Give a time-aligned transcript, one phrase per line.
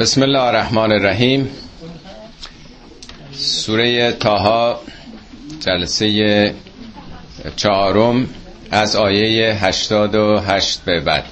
[0.00, 1.48] بسم الله الرحمن الرحیم.
[3.32, 4.80] سوره تاها
[5.66, 6.54] جلسه
[7.56, 8.26] چهارم
[8.70, 11.24] از آیه 88 به بعد.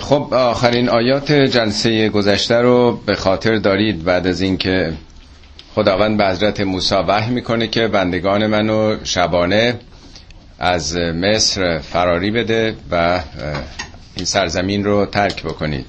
[0.00, 4.92] خب آخرین آیات جلسه گذشته رو به خاطر دارید بعد از اینکه
[5.74, 9.78] خداوند به حضرت موسی وحی می‌کنه که بندگان منو شبانه
[10.58, 13.20] از مصر فراری بده و
[14.16, 15.86] این سرزمین رو ترک بکنید.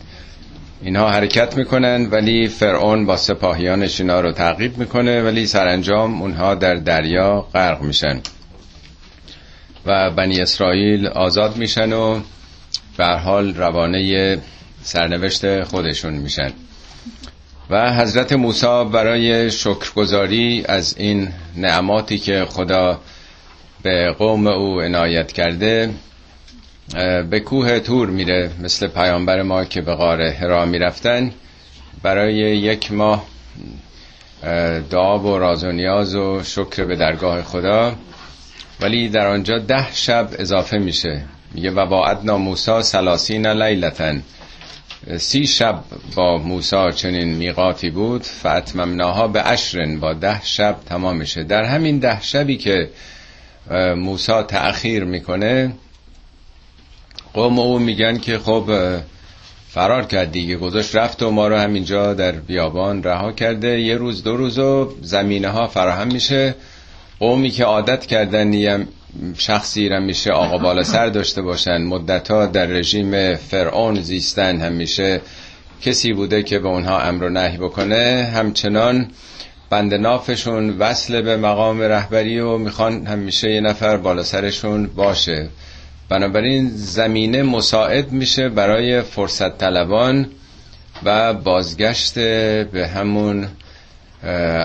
[0.82, 6.76] اینها حرکت می‌کنن ولی فرعون با سپاهیانش اینا رو تعقیب می‌کنه ولی سرانجام اونها در
[6.76, 8.22] دریا غرق میشن.
[9.86, 12.20] و بنی اسرائیل آزاد میشن و
[12.98, 14.38] به حال روانه
[14.84, 16.52] سرنوشت خودشون میشن.
[17.70, 23.00] و حضرت موسی برای شکرگزاری از این نعماتی که خدا
[23.84, 25.90] به قوم او عنایت کرده
[27.30, 31.32] به کوه تور میره مثل پیامبر ما که به غار هرا می‌رفتن.
[32.04, 33.26] برای یک ماه
[34.90, 37.96] دعا و راز و نیاز و شکر به درگاه خدا.
[38.82, 41.22] ولی در آنجا ده شب اضافه میشه.
[41.54, 44.24] میگه و وعدنا موسا سلاسین لیلتن.
[45.18, 45.80] سی شب
[46.16, 48.24] با موسا چنین میقاتی بود.
[48.24, 50.00] فاتممناها به اشرن.
[50.00, 52.90] با ده شب تمام میشه در همین ده شبی که
[53.96, 55.72] موسا تأخیر می‌کنه
[57.36, 58.72] قوم او میگن که خب
[59.70, 63.82] فرار کرد دیگه گذاشت رفت و ما رو همینجا در بیابان رها کرده.
[63.82, 66.56] یه روز دو روز و زمینه ها فراهم میشه.
[67.20, 68.88] قومی که عادت کردن نیم
[69.38, 71.78] شخصی را میشه آقا بالا سر داشته باشن.
[71.78, 75.22] مدت در رژیم فرعون زیستن همیشه.
[75.82, 78.32] کسی بوده که به اونها امر و نهی بکنه.
[78.36, 79.08] همچنان
[79.70, 85.50] بند نافشون وصل به مقام رهبری و می‌خوان همیشه یه نفر بالا سرشون باشه.
[86.10, 90.28] بنابراین زمینه مساعد میشه برای فرصت طلبان
[91.04, 92.14] و بازگشت
[92.64, 93.48] به همون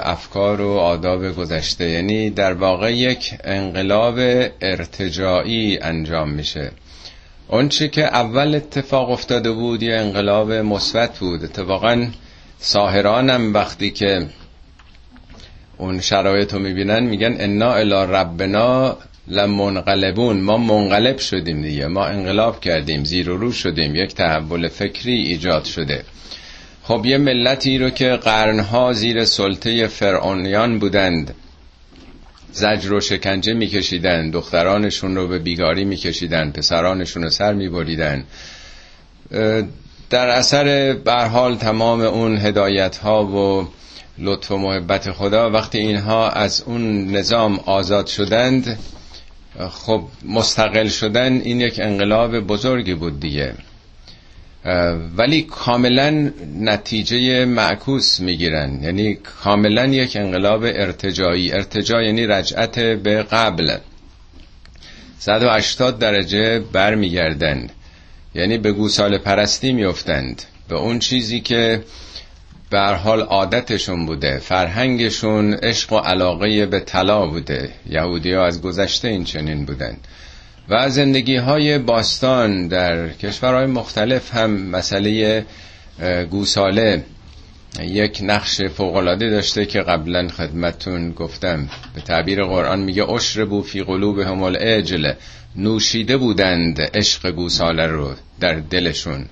[0.03, 1.91] افکار و آداب گذشته.
[1.91, 4.19] یعنی در واقع یک انقلاب
[4.61, 6.71] ارتجاعی انجام میشه.
[7.49, 11.45] اون چی که اول اتفاق افتاده بود یه انقلاب مثبت بود.
[11.45, 12.07] اتفاقا
[12.59, 14.27] ساهرانم وقتی که
[15.77, 18.97] اون شرایط رو می‌بینن میگن انا الی ربنا
[19.31, 21.87] لمنقلبون ما منقلب شدیم دیگه.
[21.87, 23.05] ما انقلاب کردیم.
[23.05, 23.95] زیر و رو شدیم.
[23.95, 26.05] یک تحول فکری ایجاد شده.
[26.83, 31.35] خب یه ملتی رو که قرنها زیر سلطه فرعونیان بودند
[32.53, 38.25] زجر و شکنجه میکشیدن دخترانشون رو به بیگاری میکشیدن پسرانشون رو سر میبریدن
[40.11, 43.69] در اثر برحال تمام اون هدایت ها و
[44.19, 48.79] لطف و محبت خدا وقتی اینها از اون نظام آزاد شدند
[49.71, 53.55] خب مستقل شدن این یک انقلاب بزرگی بود دیگه.
[55.17, 56.31] ولی کاملا
[56.61, 58.83] نتیجه معکوس می‌گیرن.
[58.83, 61.53] یعنی کاملا یک انقلاب ارتجایی.
[61.53, 63.77] ارتجا یعنی رجعت به قبل.
[65.19, 67.71] 180 درجه برمیگردن.
[68.35, 71.83] یعنی به گوساله پرستی میفتند به اون چیزی که
[72.71, 74.39] به حال عادتشون بوده.
[74.39, 77.71] فرهنگشون عشق و علاقه به طلا بوده.
[77.91, 79.97] یهودی ها از گذشته این چنین بودن.
[80.69, 85.45] و زندگی های باستان در کشورهای مختلف هم مسئله
[86.31, 87.05] گوساله.
[87.81, 91.69] یک نقش فوقالعاده داشته که قبلا خدمتون گفتم.
[91.95, 95.13] به تعبیر قرآن میگه عشر بو فی قلوب همال اجل
[95.57, 99.27] نوشیده بودند عشق گوساله رو در دلشون.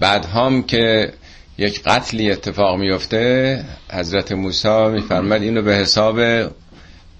[0.00, 1.12] بعد هم که
[1.58, 6.18] یک قتلی اتفاق میفته حضرت موسی میفرمد اینو به حساب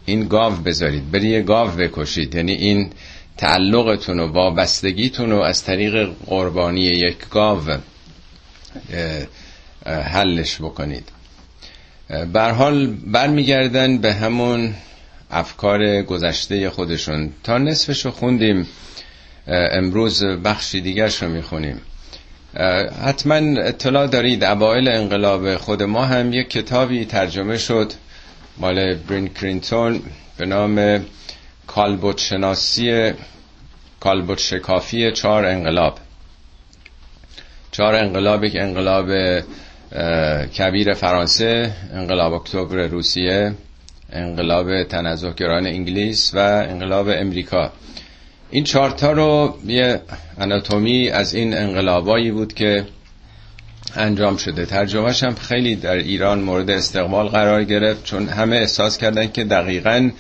[0.05, 2.35] این گاو بذارید بری یه گاو بکشید.
[2.35, 2.91] یعنی این
[3.37, 7.61] تعلقتون و وابستگیتون رو از طریق قربانی یک گاو
[9.87, 11.09] حلش بکنید.
[12.33, 14.75] بر حال برمیگردن به همون
[15.31, 17.31] افکار گذشته خودشون.
[17.45, 18.67] تا نصفشو خوندیم
[19.47, 21.81] امروز بخشی دیگرش رو می‌خونیم.
[23.07, 24.45] حتما اطلاع دارید.
[24.45, 27.93] اوائل انقلاب خود ما هم یک کتابی ترجمه شد
[28.59, 30.01] مال برین کرینتون
[30.39, 31.05] به نام
[31.67, 33.13] کالبوت شناسی
[34.01, 35.99] کالبوت شکافی چهار انقلاب.
[37.71, 39.07] چهار انقلاب یک انقلاب
[40.59, 43.53] کبیر فرانسه انقلاب اکتبر روسیه
[44.13, 47.73] انقلاب تنزهگران انگلیس و انقلاب امریکا.
[48.53, 50.01] این چارتا رو یه
[50.39, 52.85] اناتومی از این انقلابایی بود که
[53.97, 54.67] انجام شده.
[54.67, 60.11] ترجمهش هم خیلی در ایران مورد استقبال قرار گرفت چون همه احساس کردن که دقیقا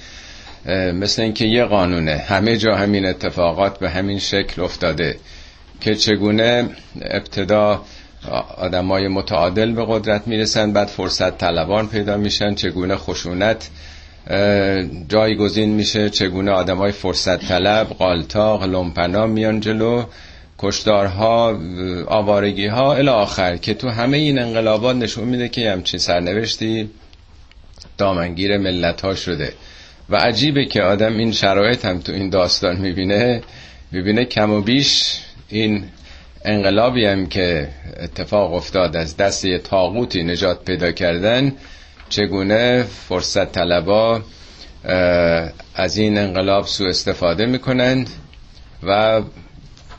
[0.94, 5.16] مثل اینکه یه قانونه همه جا همین اتفاقات به همین شکل افتاده
[5.80, 6.68] که چگونه
[7.02, 7.84] ابتدا
[8.56, 13.70] آدمای متعادل به قدرت می‌رسن بعد فرصت طلبان پیدا میشن چگونه خشونت
[15.08, 20.04] جایگزین میشه چگونه آدمای فرصت طلب قالتاق لومپنا میان جلو
[20.58, 21.58] کشدارها
[22.06, 26.90] آوارگی ها الی آخر که تو همه این انقلابات نشون میده که همچین سرنوشتی
[27.98, 29.52] دامنگیر ملت ها شده.
[30.10, 33.42] و عجیبه که آدم این شرایط هم تو این داستان می‌بینه
[33.92, 35.84] می‌بینه کم و بیش این
[36.44, 37.68] انقلابی هم که
[38.00, 41.52] اتفاق افتاد از دست یه تاغوتی نجات پیدا کردن
[42.12, 44.22] چگونه فرصت طلبا
[45.74, 48.10] از این انقلاب سو استفاده می‌کنند
[48.82, 49.22] و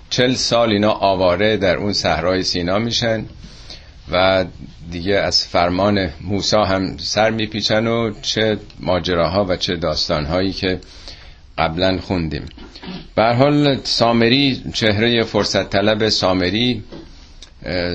[0.10, 3.26] چل سال اینا آواره در اون صحرای سینا میشن
[4.12, 4.46] و
[4.92, 10.80] دیگه از فرمان موسا هم سر میپیچن و چه ماجراها و چه داستانهایی که
[11.58, 12.46] قبلا خوندیم.
[13.16, 16.84] به حال سامری چهره فرصت طلب سامری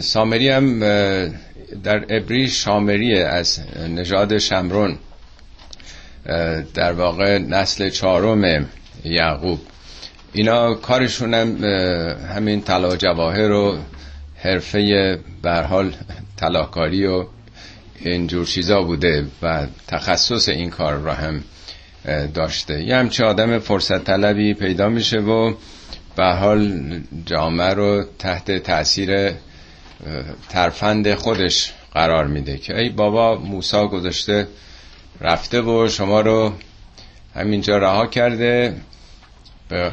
[0.00, 0.82] سامری هم
[1.84, 4.98] در ابری شامریه از نژاد شمرون
[6.74, 8.68] در واقع نسل چهارم
[9.04, 9.60] یعقوب.
[10.32, 11.64] اینا کارشون هم
[12.34, 13.78] همین طلا جواهر و
[14.36, 15.94] حرفه بر حال
[16.36, 17.26] طلاکاری و
[18.00, 21.44] اینجور چیزا بوده و تخصص این کار را هم
[22.34, 22.82] داشته.
[22.84, 25.54] یه همچه آدم فرصت طلبی پیدا میشه و
[26.16, 29.32] به حال جامعه رو تحت تاثیر
[30.48, 34.48] ترفند خودش قرار میده که ای بابا موسا گذاشته
[35.20, 36.52] رفته و شما رو
[37.34, 38.74] همینجا رها کرده.
[39.68, 39.92] به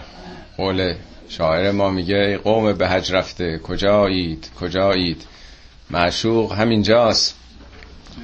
[0.58, 0.94] قول
[1.30, 5.24] شاعر ما میگه ای قوم به حج رفته کجایید کجایید؟
[5.90, 7.36] معشوق همینجاست.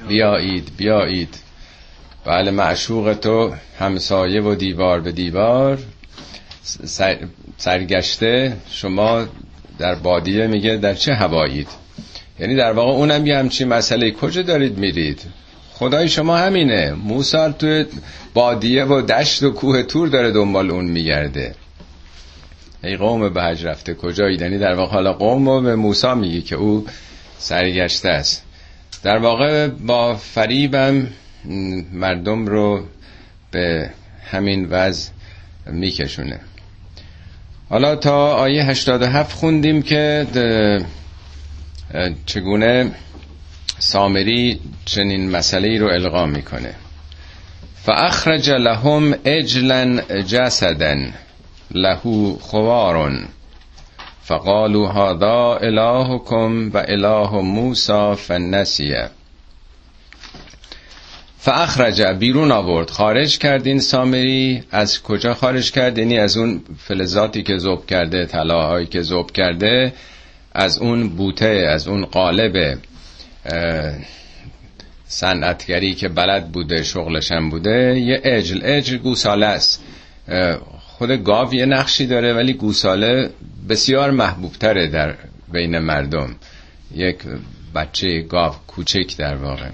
[0.08, 1.34] بیایید بیایید.
[2.24, 5.78] بله معشوق تو همسایه و دیوار به دیوار
[7.56, 9.26] سرگشته شما
[9.78, 11.68] در بادیه میگه در چه هوایید؟
[12.40, 14.10] یعنی در واقع اونم یه همچین مسئله.
[14.10, 15.20] کجا دارید میرید؟
[15.74, 16.92] خدای شما همینه.
[16.92, 17.84] موسی تو
[18.34, 21.54] بادیه و دشت و کوه تور داره دنبال اون میگرده.
[22.84, 26.56] ای قوم به حج رفته کجایی یعنی در واقع حالا قوم به موسی میگه که
[26.56, 26.86] او
[27.38, 28.44] سرگشته است.
[29.02, 31.06] در واقع با فریبم
[31.92, 32.84] مردم رو
[33.50, 33.90] به
[34.30, 35.10] همین وضع
[35.66, 36.40] میکشونه.
[37.72, 40.26] حالا تا آیه 87 خوندیم که
[42.26, 42.90] چگونه
[43.78, 46.74] سامری چنین مسئله رو القا می‌کنه.
[47.84, 50.96] فاخرج لهم اجلا جسدا
[51.70, 52.00] له
[52.40, 53.12] خوار
[54.22, 59.10] فقالوا هذا الهكم و اله موسی فنسیه.
[61.44, 62.90] فاخرج بیرون آورد.
[62.90, 64.62] خارج کردین سامری.
[64.70, 69.92] از کجا خارج کرد؟ یعنی از اون فلزاتی که زوب کرده طلاهایی که زوب کرده
[70.52, 72.78] از اون بوته از اون قالب
[75.06, 79.82] صنعتگری که بلد بوده شغلشم بوده یه اجل اجل گوساله است.
[80.80, 83.30] خود گاو یه نقشی داره ولی گوساله
[83.68, 85.14] بسیار محبوب تره در
[85.52, 86.34] بین مردم.
[86.94, 87.18] یک
[87.74, 89.68] بچه گاو کوچک در واقع.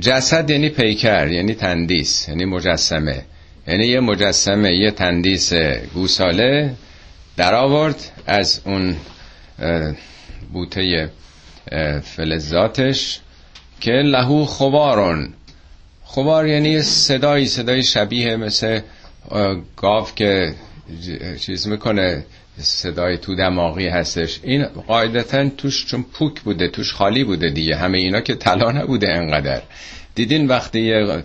[0.00, 3.22] جسد یعنی پیکر یعنی تندیس یعنی مجسمه.
[3.68, 5.52] یعنی یه مجسمه یه تندیس
[5.94, 6.74] گوساله
[7.36, 8.96] در آورد از اون
[10.52, 11.10] بوته
[12.02, 13.20] فلزاتش
[13.80, 15.32] که لهو خوارون
[16.04, 18.80] خوار یعنی صدایی صدای شبیه مثل
[19.76, 20.54] گاو که
[21.40, 22.24] چیز می‌کنه
[22.62, 24.40] صدای تو دماغی هستش.
[24.42, 27.76] این قاعدتا توش چون پوک بوده توش خالی بوده دیگه.
[27.76, 29.62] همه اینا که طلا نبوده انقدر.
[30.14, 31.22] دیدین وقتی یه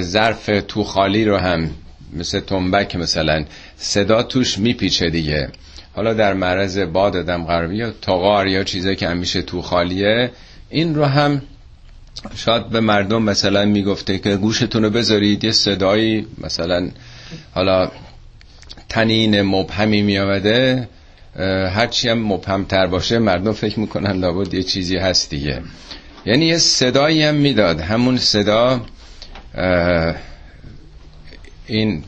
[0.00, 1.70] ظرف تو خالی رو هم
[2.12, 3.44] مثل تنبک مثلا
[3.76, 5.48] صدا توش میپیچه دیگه.
[5.92, 10.30] حالا در معرض باد آدم غربی یا تاغار یا چیزایی که همیشه تو خالیه
[10.70, 11.42] این رو هم
[12.36, 16.88] شاید به مردم مثلا می‌گفته که گوشتون رو بذارید یه صدایی مثلا
[17.54, 17.90] حالا
[18.88, 20.88] تنین مبهمی می آمده
[21.74, 25.62] هرچی هم مبهم تر باشه مردم فکر می‌کنن لابد یه چیزی هست دیگه.
[26.26, 27.80] یعنی یه صدایی هم می‌داد.
[27.80, 28.80] همون صدا
[31.66, 32.02] این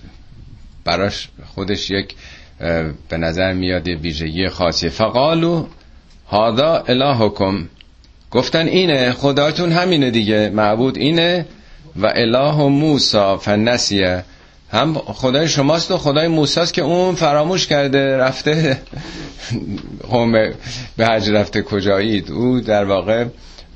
[0.84, 2.14] براش خودش یک
[3.08, 4.88] به نظر میاد ویژگی خاصی.
[4.88, 5.66] فقالو
[6.28, 7.68] هادا الهکم.
[8.30, 11.46] گفتن اینه خداتون همینه دیگه معبود اینه
[11.96, 14.24] و اله موسی فنسیه.
[14.72, 18.80] هم خدای شماست و خدای موساست که اون فراموش کرده رفته
[20.10, 20.32] قوم
[20.96, 23.24] به حج رفته کجایید؟ او در واقع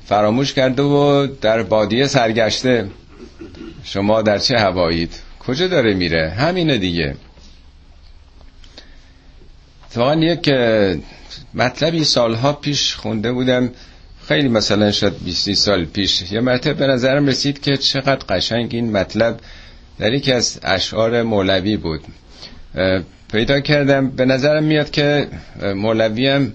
[0.05, 2.89] فراموش کرده و در بادیه سرگشته.
[3.83, 7.15] شما در چه هوایید؟ کجا داره میره؟ همینه دیگه.
[9.95, 10.49] واقعا یک
[11.53, 13.69] مطلبی سالها پیش خونده بودم.
[14.27, 16.31] خیلی مثلا شد 20 سال پیش.
[16.31, 19.39] یه مرتبه به نظرم رسید که چقدر قشنگ این مطلب
[19.99, 22.01] در یکی از اشعار مولوی بود.
[23.31, 25.27] پیدا کردم به نظرم میاد که
[25.75, 26.53] مولوی هم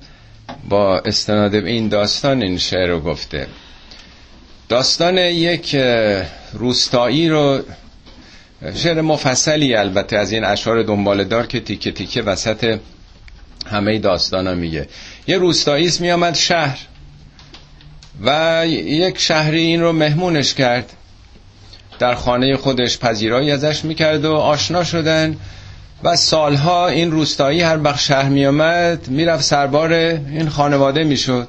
[0.68, 3.47] با استناد به این داستان این شعر رو گفته.
[4.68, 5.76] داستان یک
[6.52, 7.61] روستایی رو
[8.75, 12.78] شعر مفصلی البته از این اشعار دنبال دار که تیکه تیکه وسط
[13.66, 14.88] همه داستان ها میگه.
[15.26, 16.78] یه روستایی می آمد شهر
[18.25, 20.92] و یک شهری این رو مهمونش کرد.
[22.00, 25.37] در خانه خودش پذیرایی ازش می‌کرد و آشنا شدن
[26.04, 31.49] و سالها این روستایی هر وقت شهر میامد می‌رفت سربار این خانواده می‌شد.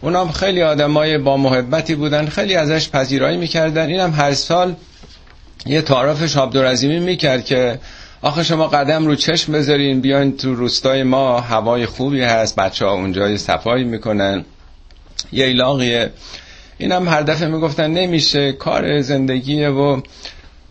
[0.00, 3.86] اونام خیلی آدمای با محبتی بودن خیلی ازش پذیرایی می‌کردن.
[3.86, 4.74] اینم هر سال
[5.66, 7.78] یه تعارف شابدورزیمی می‌کرد که
[8.22, 12.92] آخه شما قدم رو چشم بذارین بیاین تو روستای ما هوای خوبی هست بچه ها
[12.92, 14.44] اونجا صفایی می‌کنن
[15.32, 16.10] یه ایلاقیه
[16.78, 20.00] اینم هر دفعه می‌گفتن نمیشه کار زندگیه و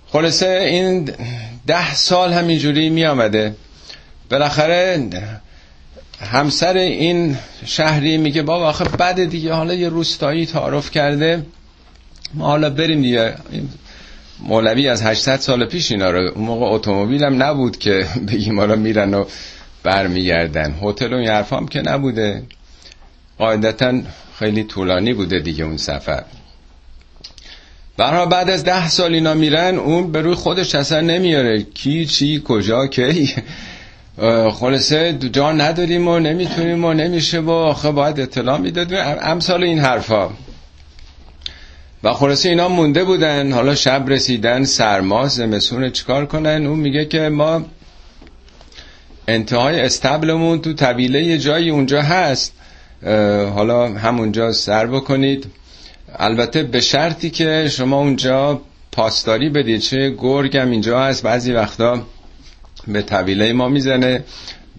[0.08, 1.10] خلاصه این
[1.68, 3.56] ده سال همینجوری میامده
[4.30, 5.10] بالاخره
[6.32, 11.46] همسر این شهری میگه بابا آخه بعد دیگه حالا یه روستایی تعارف کرده.
[12.34, 13.36] ما حالا بریم دیگه.
[14.40, 18.76] مولوی از 800 سال پیش اینا رو اون موقع اتومبیل هم نبود که بگیم حالا
[18.76, 19.26] میرن و
[19.84, 20.76] برمیگردن.
[20.82, 22.44] هتل و این هم که نبوده.
[23.38, 24.02] قاعدتا
[24.44, 26.24] خیلی طولانی بوده دیگه اون سفر.
[27.98, 31.64] برها بعد از ده سال اینا میرن اون به روی خودش اصلا نمیاره.
[31.64, 33.36] کی چی کجا کی؟
[34.60, 40.30] خلاصه جا نداریم و نمی‌تونیم و نمیشه و آخه باید اطلاع می‌دادیم امثال این حرفا.
[42.04, 43.52] و خلاصه اینا مونده بودن.
[43.52, 47.66] حالا شب رسیدن سرما زمسون چیکار کنن؟ اون میگه که ما
[49.28, 52.54] انتهای استبلمون تو طویله یه جایی اونجا هست.
[53.56, 55.46] حالا همونجا سر بکنید.
[56.16, 59.82] البته به شرطی که شما اونجا پاسداری بدید.
[59.82, 61.24] چه گرگم اینجا هست.
[61.24, 62.02] بعضی وقتا
[62.88, 64.24] به طویله ما می‌زنه.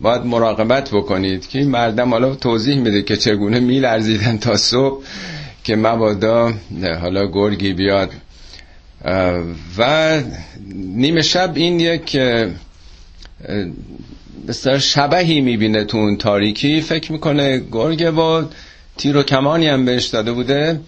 [0.00, 5.04] باید مراقبت بکنید که این مردم حالا توضیح میده که چگونه میلرزیدن تا صبح
[5.64, 6.52] که مبادا
[7.00, 8.12] حالا گرگی بیاد.
[9.78, 10.21] و
[10.75, 12.19] نیمه شب این یک
[14.49, 16.81] بسیار شبهی می‌بینه تو اون تاریکی.
[16.81, 18.45] فکر می‌کنه گرگه و
[18.97, 20.81] تیر و کمانی هم بهش داده بوده.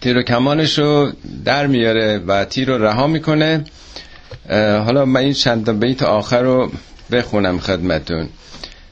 [0.00, 1.12] تیر و کمانش رو
[1.44, 3.64] در میاره و تیر رو رها می‌کنه.
[4.50, 6.72] حالا من این چند بیت آخر رو
[7.12, 8.28] بخونم خدمتون.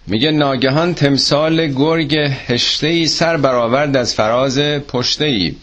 [0.07, 2.14] میگه ناگهان تمثال گرگ
[2.47, 5.55] هشته ای سر برآورد از فراز پشته ای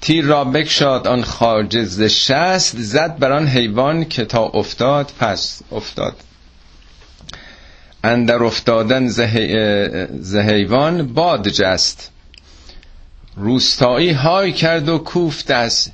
[0.00, 6.16] تیر را بکشاد آن خاجز شست زد بر آن حیوان که تا افتاد پس افتاد.
[8.04, 9.08] اندر افتادن
[10.20, 12.10] زهیوان باد جست.
[13.36, 15.92] روستایی های کرد و کوفت است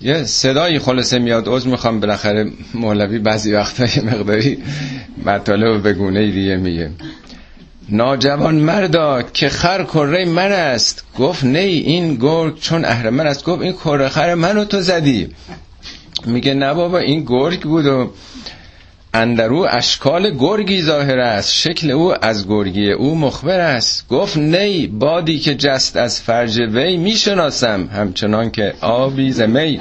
[0.00, 1.48] یه صدایی خلاصه میاد.
[1.48, 4.62] عذر می‌خوام بالاخره مولوی بعضی وقتا یه مقداری
[5.24, 6.90] مطالب به گونه دیگه میگه.
[7.88, 11.04] ناجوان مردا که خر کره من است.
[11.18, 13.44] گفت نه این گرگ چون اهرمن است.
[13.44, 15.28] گفت این کره خر منو تو زدی.
[16.26, 18.12] میگه نه بابا این گرگ بود و
[19.16, 21.52] اندرو اشکال گرگی ظاهر است.
[21.52, 24.08] شکل او از گرگی او مخبر است.
[24.08, 27.88] گفت نی بادی که جست از فرج وی می‌شناسم.
[27.92, 29.80] همچنان که آبی زمی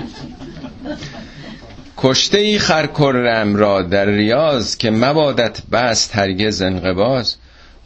[1.97, 7.35] کشته ای خرکرم را در ریاض که مبادت بست هرگز انقباز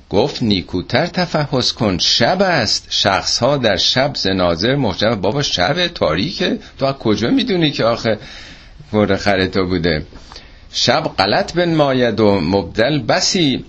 [0.09, 2.87] گفت نیکوتر تفحص کن شب است.
[2.89, 5.15] شخص ها در شب زنازر محجب.
[5.15, 6.59] بابا شب تاریکه.
[6.79, 8.17] تو کجا می‌دونی که آخه
[8.93, 10.05] مورد خرطا بوده؟
[10.71, 13.65] شب غلط بن ماید و مبدل بسی.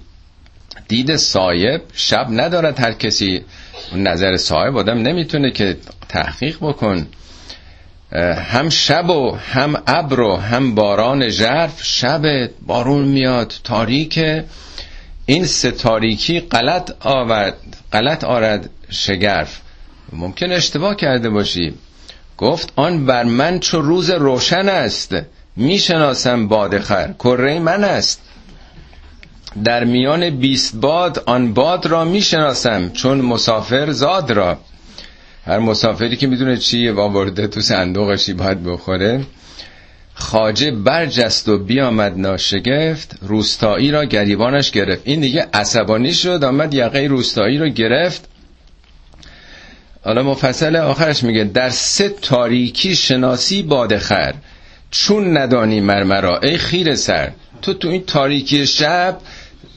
[0.89, 3.45] دید صایب شب ندارد هر کسی.
[3.97, 5.77] نظر صاحب آدم نمی‌تونه که
[6.09, 7.07] تحقیق بکن.
[8.37, 13.53] هم شب و هم ابر و هم باران ژرف شب بارون میاد.
[13.65, 14.43] تاریک.
[15.27, 17.55] این سه تاریکی غلط آورد
[17.93, 19.61] غلط آرد شگرف.
[20.13, 21.75] ممکن اشتباه کرده باشی.
[22.39, 25.17] گفت آن بر من چو روز روشن است.
[25.59, 28.21] می‌شناسم بادخر کره من است.
[29.65, 34.59] در میان بیست باد آن باد را می‌شناسم چون مسافر زاد را.
[35.47, 39.25] هر مسافری که می‌دونه چی آورده تو صندوقشی باید بخوره.
[40.15, 45.03] خاجه برجست و بیامد ناشگفت روستایی را گریبانش گرفت.
[45.05, 48.29] این دیگه عصبانی شد آمد یقه روستایی را گرفت.
[50.05, 54.35] حالا مفصل آخرش میگه در سه تاریکی شناسی بادخر
[54.91, 57.31] چون ندانی مرمرا ای خیر سر.
[57.63, 59.19] تو تو این تاریکی شب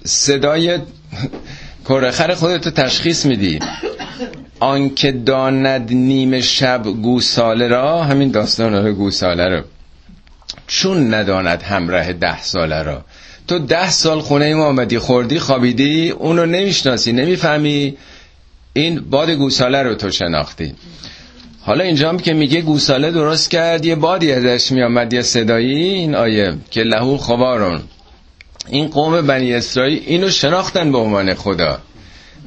[0.04, 0.80] صدای
[1.90, 3.60] کرخر خودتو تشخیص میدی.
[4.60, 9.64] آنکه داند نیم شب گوساله را همین داستان گوساله رو.
[10.68, 13.06] چون نداند همراه ده ساله را.
[13.48, 17.98] تو ده سال خونه ما آمدی خوردی خوابیدی اونو نمی‌شناسی نمی‌فهمی.
[18.74, 20.76] این باد گوساله رو تو شناختی.
[21.64, 26.16] حالا اینجا هم که میگه گوساله درست کرد یه بادی ازش میامد یه صدایی این
[26.16, 27.82] آیه که لهو خوارون
[28.70, 31.80] این قوم بنی اسرائیل اینو شناختن به عنوان خدا.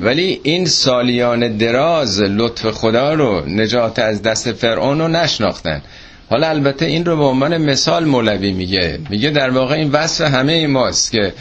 [0.01, 5.83] ولی این سالیان دراز لطف خدا رو نجات از دست فرعون رو نشناختن.
[6.31, 8.99] حالا البته این رو به عنوان مثال مولوی میگه.
[9.11, 11.33] میگه در واقع این وصف همه ماست که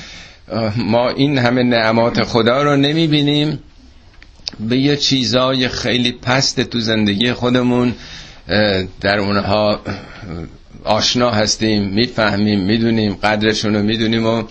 [0.75, 3.59] ما این همه نعمات خدا رو نمی‌بینیم.
[4.59, 7.93] به یه چیزای خیلی پست تو زندگی خودمون
[9.01, 9.79] در اونها
[10.83, 14.43] آشنا هستیم می‌فهمیم می‌دونیم قدرشون رو می‌دونیم و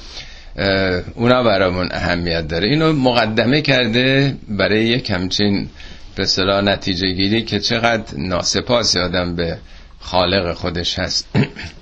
[1.15, 2.69] اونا برامون اهمیت داره.
[2.69, 5.69] اینو مقدمه کرده برای یک همچین
[6.17, 9.59] به صلاح نتیجه گیری که چقدر ناسپاس آدم به
[10.01, 11.29] خالق خودش هست.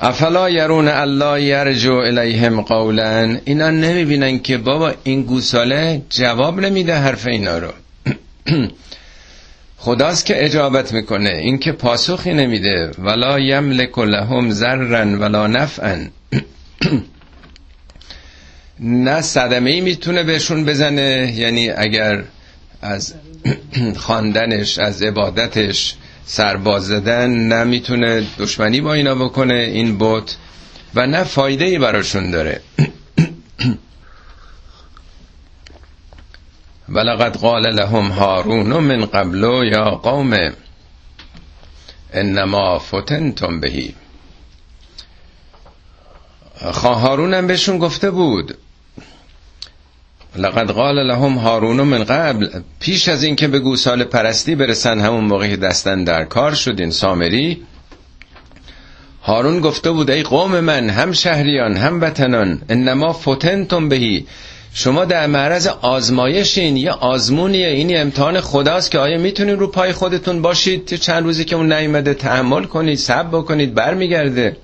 [0.00, 7.26] افلا یرون الله یرجو الیهم قولا اینا نمی‌بینن که بابا این گوساله جواب نمیده حرف
[7.26, 7.72] اینا رو.
[9.78, 11.30] خداست که اجابت می‌کنه.
[11.30, 12.90] این که پاسخی نمیده.
[12.98, 16.06] ولا یملک لهم ذرا ولا نفعا
[18.80, 21.32] نه صدمه ای می‌تونه بهشون بزنه.
[21.36, 22.22] یعنی اگر
[22.82, 23.14] از
[24.04, 25.94] خواندنش از عبادتش
[26.30, 30.36] سرباز زدن نه می‌تونه دشمنی با اینا بکنه این بوت
[30.94, 32.60] و نه فایده ای براشون داره.
[36.88, 40.52] ولقد قال لهم هارون من قبل یا قوم
[42.12, 43.94] انما فتنتم بهی.
[46.82, 48.58] هارون هم بهشون گفته بود
[50.36, 52.48] لقد قال لهم هارون من قبل
[52.80, 57.62] پیش از اینکه به گوسال پرستی برسن همون موقعی دستن در کار شدین سامری.
[59.22, 64.26] هارون گفته بود ای قوم من هم شهریان هم وطنان انما فتنتم بهی.
[64.74, 67.68] شما در معرض آزمایشین یه آزمونیه.
[67.68, 72.14] اینی امتحان خداست که آیا می‌تونین رو پای خودتون باشید؟ چند روزی که اون نیومده
[72.14, 74.56] تحمل کنید صبر بکنید برمیگرده.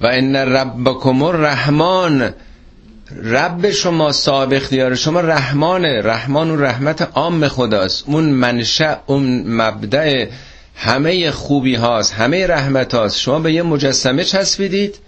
[0.00, 2.34] و ان ربکم الرحمن.
[3.14, 8.04] رب شما صاحب اختیار شما رحمانه رحمان و رحمت عام خداست.
[8.06, 10.26] اون منشأ اون مبدع
[10.76, 13.18] همه خوبی هاست همه رحمت هاست.
[13.18, 14.98] شما به یه مجسمه چسبیدید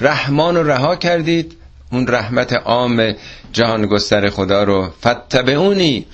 [0.00, 1.56] رحمان رو رها کردید
[1.92, 3.14] اون رحمت عام
[3.52, 4.90] جهان گستر خدا رو.
[5.00, 6.06] فتبعونی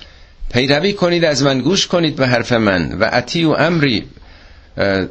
[0.53, 2.97] پیروی کنید از من گوش کنید به حرف من.
[2.99, 4.07] و عطی و امری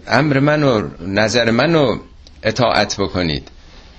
[0.08, 2.00] امر من و نظر من رو
[2.42, 3.48] اطاعت بکنید.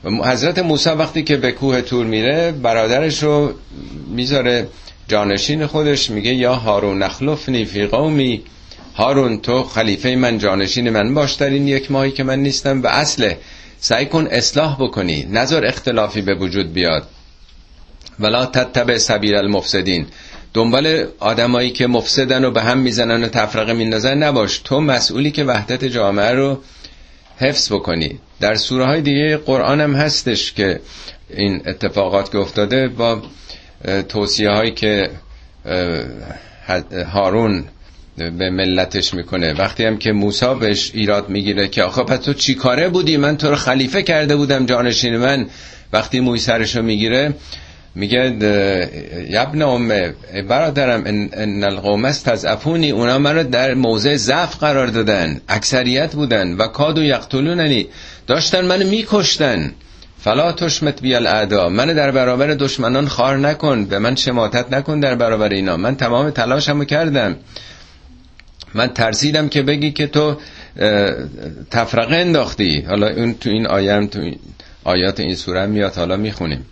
[0.04, 3.54] حضرت موسی وقتی که به کوه تور میره برادرش رو
[4.08, 4.68] می‌ذاره
[5.08, 8.44] جانشین خودش میگه یا هارون نخلفنی فی قومی.
[8.96, 12.88] هارون تو خلیفه من جانشین من باش در این یک ماهی که من نیستم و
[12.88, 13.38] اصله.
[13.80, 17.08] سعی کن اصلاح بکنی نظر اختلافی به وجود بیاد.
[18.20, 20.06] ولا تتبع سبیل المفسدین.
[20.54, 24.62] دنبال آدمایی که مفسدن و به هم می‌زنن و تفرقه میندازن نباش.
[24.64, 26.58] تو مسئولی که وحدت جامعه رو
[27.38, 28.20] حفظ بکنی.
[28.40, 30.80] در سوره های دیگه قرآن هم هستش که
[31.30, 33.22] این اتفاقات که افتاده با
[34.10, 35.10] توصیه هایی که
[37.14, 37.64] هارون
[38.18, 39.54] به ملتش می‌کنه.
[39.54, 43.38] وقتی هم که موسی بهش ایراد می‌گیره که آخه پس تو چی کاره بودی؟ من
[43.38, 45.46] تو رو خلیفه کرده بودم جانشین من
[45.94, 47.34] وقتی موی سرشو می‌گیره
[47.96, 48.20] میگه
[49.30, 50.14] یبن امه
[50.50, 57.04] برادرم ان القوم افونی اونا منو در موضع ضعف قرار دادن اکثریت بودن و کادو
[57.04, 57.88] یقتلوننی.
[58.30, 59.72] داشتن منو میکشتن.
[60.20, 61.70] فلا تشمت بی الاعدا.
[61.70, 65.78] من در برابر دشمنان خار نکن به من شماتت نکن در برابر اینا.
[65.78, 67.36] من تمام تلاشمو کردم.
[68.74, 70.38] من ترسیدم که بگی که تو
[71.72, 72.82] تفرقه انداختی.
[72.82, 74.40] حالا اون تو این آیه تو این
[74.84, 76.66] آیات این سوره میاد حالا می‌خونیم.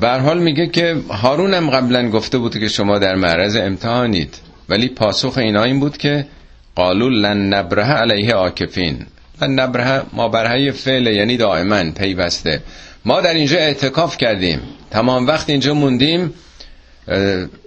[0.00, 4.34] بر حال میگه که هارون هم قبلا گفته بود که شما در معرض امتحانید.
[4.68, 6.26] ولی پاسخ اینا این بود که
[6.74, 9.06] قالو لن نبره علیه آکفین
[9.42, 12.62] لن نبره ما برهای فعل یعنی دائما پیوسته.
[13.04, 14.60] ما در اینجا اعتکاف کردیم.
[14.90, 16.34] تمام وقت اینجا موندیم.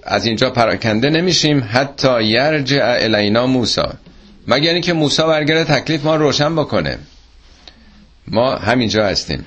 [0.03, 1.69] از اینجا پراکنده نمیشیم.
[1.71, 3.93] حتی یرجع الینا موسا
[4.47, 6.97] مگر اینکه موسی برگرده تکلیف ما روشن بکنه.
[8.27, 9.45] ما همینجا هستیم.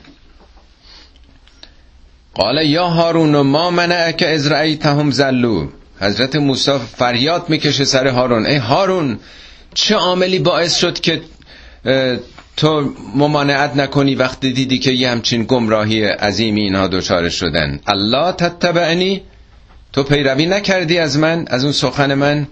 [2.35, 5.69] قال یا هارون ما منعک از رأیتهم زلو
[6.01, 8.47] حضرت موسی فریاد می‌کشه سر هارون.
[8.47, 9.19] ای هارون
[9.75, 11.21] چه عاملی باعث شد که
[12.57, 17.81] تو ممانعت نکنی وقتی دیدی که یه همچین گمراهی عظیمی اینها دچار شدن.
[17.87, 19.23] الله تتبعنی
[19.93, 22.47] تو پیروی نکردی از من از اون سخن من.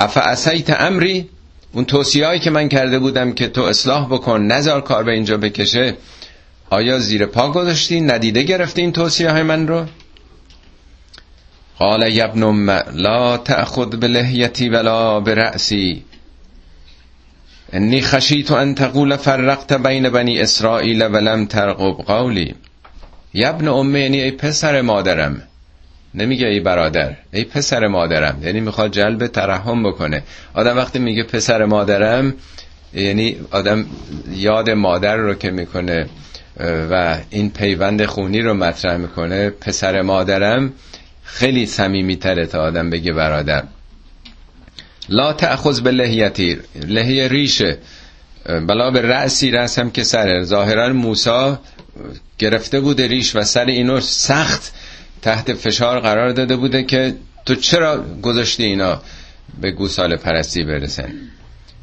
[0.00, 1.28] اف اسیت امری
[1.72, 5.94] اون توصیه‌ای که من کرده بودم که تو اصلاح بکن نزار کار به اینجا بکشه.
[6.70, 9.86] آیا زیر پا گذاشتی؟ ندیده گرفتی این توصیه های من رو؟
[11.78, 16.04] قال یبن لا تأخذ بلحیتی ولا برأسی.
[17.72, 22.54] انی خشیت ان تقول فرقت بین بنی اسرائیل ولم ترقب قولی.
[23.34, 25.42] یبن ام یعنی ای پسر مادرم.
[26.14, 28.38] نمیگه ای برادر ای پسر مادرم.
[28.42, 30.22] یعنی می‌خواد جلب ترحم بکنه.
[30.54, 32.34] آدم وقتی میگه پسر مادرم
[32.94, 33.86] یعنی آدم
[34.30, 36.06] یاد مادر رو که می‌کنه
[36.90, 40.72] و این پیوند خونی رو مطرح می‌کنه پسر مادرم
[41.22, 43.62] خیلی صمیمی تره تا آدم بگه برادر.
[45.08, 47.78] لا تأخذ به لحیتی لحیه ریشه.
[48.46, 50.44] بلا به رأسی رأس هم که سره.
[50.44, 51.60] ظاهرا موسا
[52.38, 54.72] گرفته بوده ریش و سر اینو سخت
[55.22, 57.14] تحت فشار قرار داده بوده که
[57.46, 59.02] تو چرا گذاشتی اینا
[59.60, 61.12] به گوسال پرستی برسن؟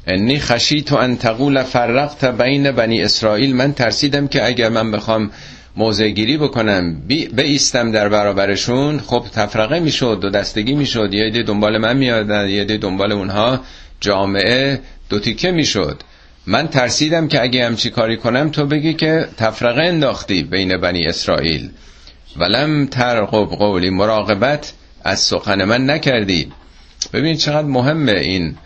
[0.06, 3.56] انی خشی تو ان تقول فرقت بین بنی اسرائیل.
[3.56, 5.30] من ترسیدم که اگر من بخوام
[5.76, 7.02] موضع گیری بکنم
[7.38, 9.00] ایستم در برابرشون.
[9.00, 11.14] خب تفرقه می‌شد دو دستگی می‌شد.
[11.14, 13.60] یه دی دنبال من میادن یه دی دنبال اونها.
[14.00, 16.02] جامعه دو تیکه می‌شد.
[16.46, 21.70] من ترسیدم که اگه همچی کاری کنم تو بگی که تفرقه انداختی بین بنی اسرائیل.
[22.36, 24.72] ولم ترقب قولی مراقبت
[25.04, 26.52] از سخن من نکردی.
[27.12, 28.56] ببین چقدر مهمه این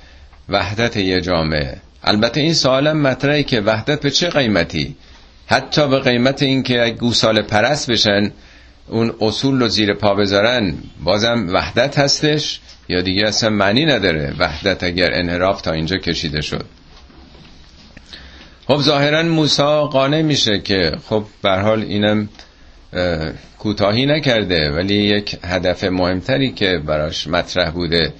[0.49, 1.77] وحدت یه جامعه.
[2.05, 4.97] البته این سوالم مطرحه که وحدت به چه قیمتی؟
[5.51, 8.33] حتی به قیمت اینکه گوساله پرست بشن
[8.89, 14.85] اون اصول رو زیر پا بذارن بازم وحدت هستش یا دیگه اصلا معنی نداره وحدت
[14.85, 16.65] اگر انحراف تا اینجا کشیده شد.
[18.67, 22.29] خب ظاهرا موسا قانع میشه که خب به حال اینم
[23.59, 28.13] کوتاهی نکرده ولی یک هدف مهمتری که براش مطرح بوده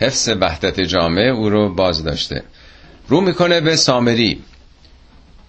[0.00, 2.42] حفظ وحدت جامعه او رو باز داشته
[3.08, 4.42] رو می‌کنه به سامری.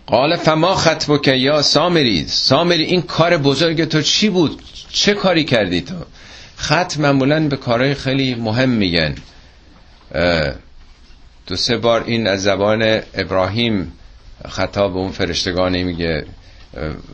[0.08, 5.44] قال فما خطب که یا سامری؟ سامری این کار بزرگ تو چی بود؟ چه کاری
[5.44, 5.96] کردی تو؟
[6.56, 9.16] خط معمولا به کارهای خیلی مهم میگن.
[11.48, 13.92] دو سه بار این از زبان ابراهیم
[14.50, 16.26] خطاب به اون فرشتگانی میگه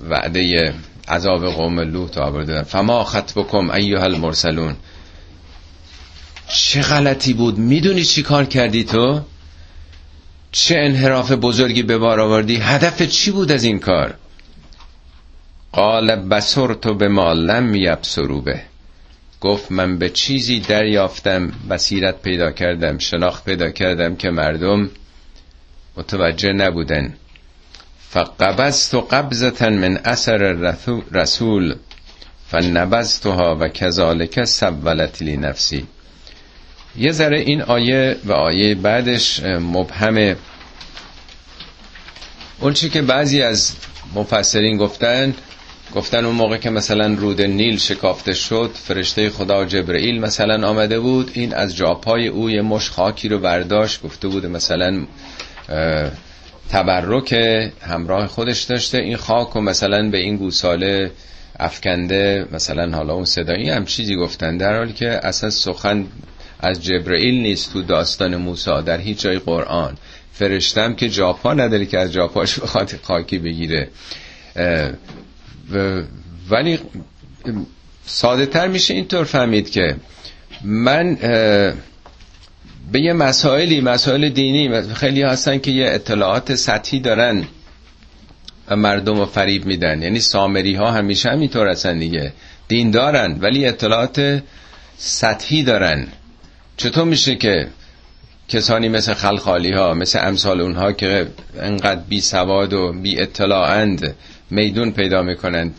[0.10, 0.74] وعده
[1.08, 2.64] عذاب قوم لوط آورده.
[2.64, 4.76] فما خطبکم ایها المرسلون.
[6.48, 9.22] چه غلطی بود؟ می‌دونی چی کار کردی تو؟
[10.56, 14.14] چه انحراف بزرگی به بار آوردی؟ هدف چی بود از این کار؟
[15.72, 17.72] قال بسرتو به ما لم
[18.42, 18.62] به.
[19.42, 24.90] گفت من به چیزی دریافتم بصیرت پیدا کردم شناخت پیدا کردم که مردم
[25.98, 27.14] متوجه نبودن.
[28.10, 30.38] فقبضت قبضتا من اثر
[31.12, 31.76] رسول
[32.48, 35.88] فنبذتها و کذالک سولت لی نفسی
[36.98, 40.36] یه ذره این آیه و آیه بعدش مبهمه
[42.60, 43.76] اون چی که بعضی از
[44.16, 45.34] مفسرین گفتن
[45.96, 51.32] گفتن اون موقع که مثلا رود نیل شکافته شد فرشته خدا جبرئیل مثلا آمده بود
[51.34, 55.06] این از جاپای او یه مش خاکی رو برداشت گفته بود مثلا
[56.70, 57.34] تبرک
[57.82, 61.12] همراه خودش داشته این خاک و مثلا به این گوساله
[61.60, 66.06] افکنده مثلا حالا اون صدایی هم چیزی گفتن در حالی که اساس سخن
[66.64, 69.98] از جبرئیل نیست تو داستان موسی در هیچ جای قرآن.
[70.34, 73.88] فرشتم که جاپا نداره که از جاپاش بخواد خاکی بگیره.
[76.50, 76.80] ولی
[78.06, 79.96] ساده تر میشه اینطور فهمید که
[80.64, 81.16] من
[82.92, 87.44] به یه مسائلی مسائل دینی خیلی هستن که یه اطلاعات سطحی دارن
[88.68, 90.02] و مردم رو فریب میدن.
[90.02, 92.34] یعنی سامری ها همیشه همینطور هستن دیگه.
[92.68, 94.42] دین دارن ولی اطلاعات
[94.98, 96.08] سطحی دارن.
[96.78, 97.68] چطور میشه که
[98.48, 101.28] کسانی مثل خلخالی ها مثل امثال اونها که
[101.60, 104.16] انقدر بی سواد و بی اطلاعند
[104.50, 105.72] میدون پیدا می‌کنن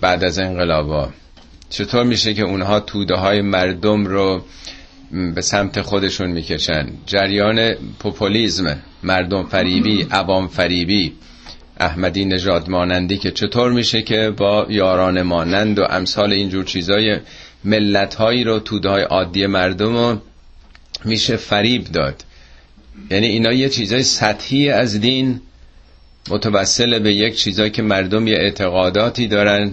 [0.00, 1.08] بعد از انقلابا
[1.70, 4.44] چطور میشه که اونها توده های مردم رو
[5.34, 11.12] به سمت خودشون می‌کشن؟ جریان پوپولیزم مردم فریبی عوام فریبی
[11.80, 17.18] احمدی نژاد مانندی که چطور میشه که با یاران مانند و امثال اینجور چیزای
[17.64, 20.18] ملت هایی رو توده های عادی مردم رو
[21.04, 22.24] میشه فریب داد.
[23.10, 25.40] یعنی اینا یه چیزای سطحی از دین
[26.30, 29.72] متوسل به یک چیزایی که مردم یه اعتقاداتی دارن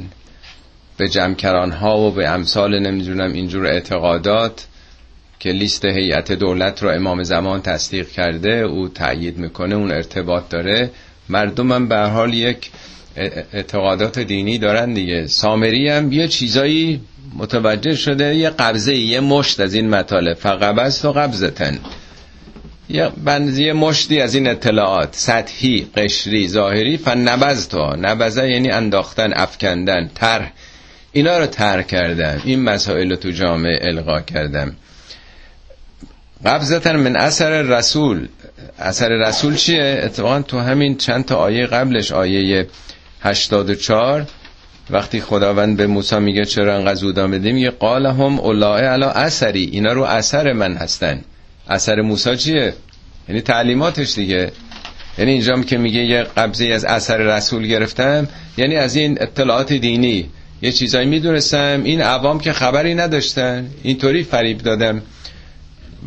[0.97, 4.67] به جمکران ها و به امثال نمی‌دونم اینجور اعتقادات
[5.39, 10.91] که لیست هیئت دولت رو امام زمان تصدیق کرده او تأیید می‌کنه اون ارتباط داره.
[11.29, 12.71] مردم هم به حال یک
[13.53, 15.27] اعتقادات دینی دارن دیگه.
[15.27, 17.01] سامری هم یه چیزایی
[17.33, 20.33] متوجه شده یه قبضه یه مشت از این مطالب.
[20.33, 21.79] فقبست و قبضتن.
[22.89, 25.15] یه بنزی مشتی از این اطلاعات.
[25.15, 30.47] سطحی قشری ظاهری فنبز تو نبزه یعنی انداختن افکندن تر
[31.11, 32.41] اینا رو تر کردم.
[32.45, 34.75] این مسائل رو تو جامعه القا کردم.
[36.45, 38.27] قبضتن من اثر رسول.
[38.79, 42.67] اثر رسول چیه؟ اتفاقا تو همین چند تا آیه قبلش آیه
[43.21, 44.25] 84
[44.89, 49.63] وقتی خداوند به موسی میگه چرا انقدر زود آمدیم یه قال هم اولائه علا اثری
[49.63, 51.21] اینا رو اثر من هستن.
[51.67, 52.73] اثر موسی چیه؟
[53.29, 54.51] یعنی تعلیماتش دیگه.
[55.17, 60.29] یعنی اینجا که میگه یه قبضه از اثر رسول گرفتم یعنی از این اطلاعات دینی.
[60.61, 63.69] یه چیزایی می‌دونستم این عوام که خبری نداشتن.
[63.83, 65.01] اینطوری فریب دادم.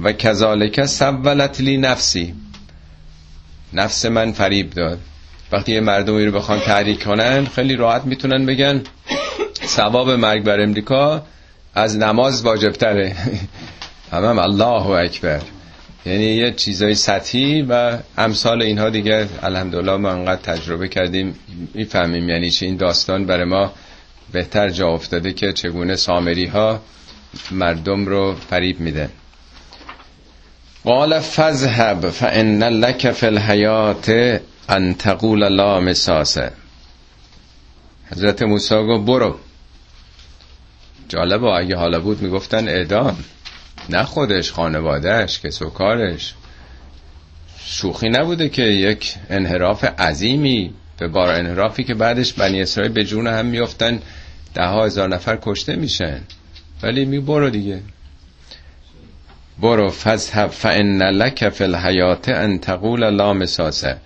[0.02, 2.34] و کذالک سولت لی نفسی
[3.72, 4.98] نفس من فریب داد.
[5.52, 8.82] وقتی یه مردمی رو بخوان تحریک کنن خیلی راحت می‌تونن بگن
[9.66, 11.22] ثواب مرگ بر امریکا
[11.74, 13.16] از نماز واجبتره.
[14.12, 15.40] همم الله اکبر.
[16.06, 21.34] یعنی یه چیزای سطحی و امثال اینها دیگه الحمدلله ما انقدر تجربه کردیم
[21.74, 22.66] می‌فهمیم یعنی چی.
[22.66, 23.72] این داستان برای ما
[24.32, 26.80] بهتر جا افتاده که چگونه سامری ها
[27.50, 29.08] مردم رو فریب میده.
[30.84, 36.52] قال فذهب فان لك في الحیات ان تقول لا مساسه
[38.12, 39.38] حضرت موسی گفت برو.
[41.08, 43.16] جالب اگه حالا بود می‌گفتن اعدام.
[43.88, 46.34] نه خودش خانوادهش که سوکارش
[47.64, 53.26] شوخی نبوده که یک انحراف عظیمی به بار انحرافی که بعدش بنی اسرائیل به جون
[53.26, 54.02] هم میفتن
[54.54, 56.20] ده ها هزار نفر کشته میشن.
[56.82, 57.80] ولی می برو دیگه.
[59.60, 63.96] برو فذهب فان لک فی الحیات ان تقول لا مساسه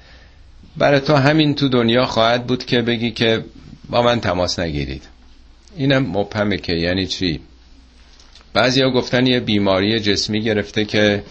[0.77, 3.45] برای تو همین تو دنیا خواهد بود که بگی که
[3.91, 5.03] با من تماس نگیرید.
[5.77, 7.41] اینم مبهمه که یعنی چی؟
[8.55, 11.25] بعضی ها گفتن یه بیماری جسمی گرفته که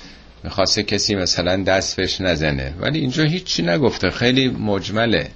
[0.43, 2.73] می‌خواسته کسی مثلا دست نزنه.
[2.79, 4.09] ولی اینجا هیچی نگفته.
[4.09, 5.31] خیلی مجمله.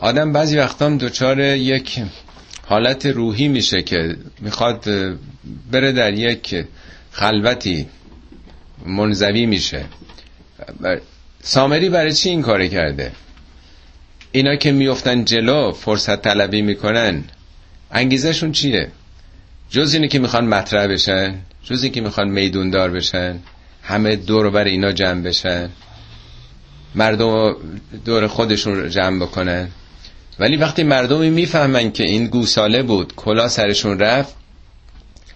[0.00, 2.02] آدم بعضی وقتا دچار یک
[2.66, 4.84] حالت روحی میشه که می‌خواد
[5.72, 6.64] بره در یک
[7.10, 7.86] خلوتی
[8.86, 9.84] منزوی میشه.
[11.42, 13.12] سامری برای چی این کار کرده؟
[14.32, 17.24] اینا که میفتن جلو فرصت طلبی می‌کنن.
[17.90, 18.90] انگیزشون چیه؟
[19.70, 23.38] جز اینه که می‌خوان مطرح بشن جز اینه که می‌خوان میدون دار بشن
[23.82, 25.70] همه دور بر اینا جمع بشن.
[26.94, 27.56] مردم
[28.04, 29.68] دور خودشون جمع بکنن.
[30.38, 34.34] ولی وقتی مردمی می‌فهمن که این گوساله بود کلا سرشون رفت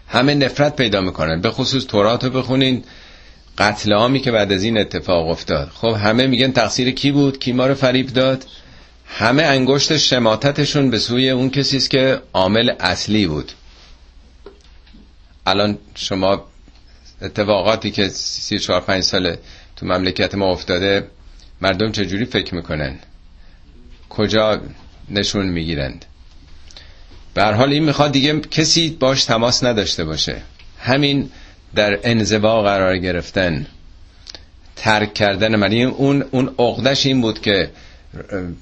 [0.09, 1.41] همه نفرت پیدا می‌کنن.
[1.41, 2.85] به خصوص تورات رو بخونین.
[3.61, 5.71] قتل عامی که بعد از این اتفاق افتاد.
[5.75, 8.45] خب همه میگن تقصیر کی بود؟ کی ما رو فریب داد؟
[9.07, 13.53] همه انگشت شماتتشون به سوی اون کسی است که عامل اصلی بود.
[15.47, 16.45] الان شما
[17.23, 19.37] اتفاقاتی که سی چهار پنج سال
[19.77, 21.07] تو مملکت ما افتاده
[21.61, 22.99] مردم چجوری فکر می‌کنن؟
[24.09, 24.61] کجا
[25.11, 26.05] نشون می‌گیرند؟
[27.35, 30.43] به حال این می‌خواد دیگه کسی باش تماس نداشته باشه.
[30.79, 31.31] همین
[31.75, 33.67] در انزوا قرار گرفتن.
[34.77, 35.73] ترک کردن من.
[35.73, 37.71] اون اون عقدش این بود که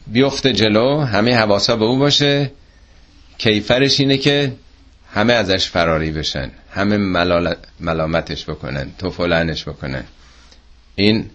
[0.07, 2.51] بیفته جلو همه حواسا به او باشه.
[3.39, 4.53] کیفرش اینه که
[5.13, 6.51] همه ازش فراری بشن.
[6.71, 6.97] همه
[7.81, 10.05] ملامتش بکنن توفلنش بکنن.
[10.95, 11.31] این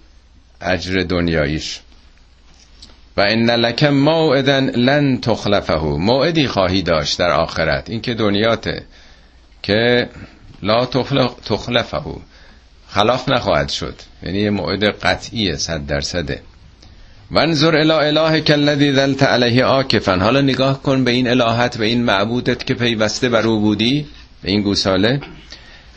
[0.62, 1.80] اجر دنیاییش.
[3.18, 5.80] و ان لک موعدا لن تخلفه.
[5.80, 7.90] موعدی خواهی داشت در آخرت.
[7.90, 8.84] این که دنیاته.
[9.64, 10.10] که
[10.64, 10.86] لا
[11.46, 12.04] تخلفه.
[12.90, 13.96] خلاف نخواهد شد.
[14.24, 16.42] یعنی یه موعد قطعیه صد درصده
[17.32, 20.22] وانظر الى اله الذی ذلت علیه آکفن.
[20.22, 24.06] حالا نگاه کن به این الهت به این معبودت که پیوسته بر او بودی
[24.42, 25.22] به این گوساله.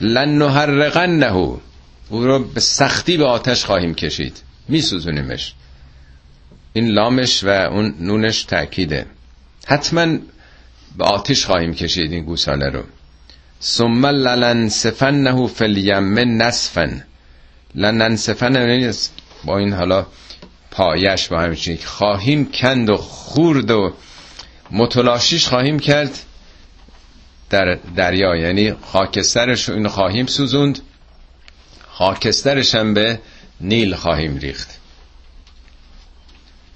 [0.00, 1.32] لن نحرقنه.
[2.08, 4.36] او رو به سختی به آتش خواهیم کشید.
[4.68, 5.54] میسوزونیمش.
[6.72, 9.06] این لامش و اون نونش تأکیده.
[9.66, 10.06] حتما
[10.98, 12.82] به آتش خواهیم کشید این گوساله رو.
[13.66, 17.00] ثم لننسفنه فی الیم نصفا.
[17.74, 18.92] لننسفن یعنی
[19.44, 20.06] با این حالا
[20.70, 23.92] پایش با همین خواهیم کند و خورد و
[24.70, 26.18] متلاشیش خواهیم کرد
[27.50, 28.36] در دریا.
[28.36, 30.78] یعنی خاکسترش اینو خواهیم سوزوند
[31.88, 33.18] خاکسترش هم به
[33.60, 34.78] نیل خواهیم ریخت.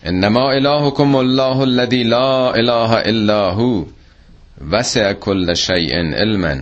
[0.04, 3.84] انما الهکم الله الذی لا اله الا هو
[4.70, 6.56] وسع کل شیء علما.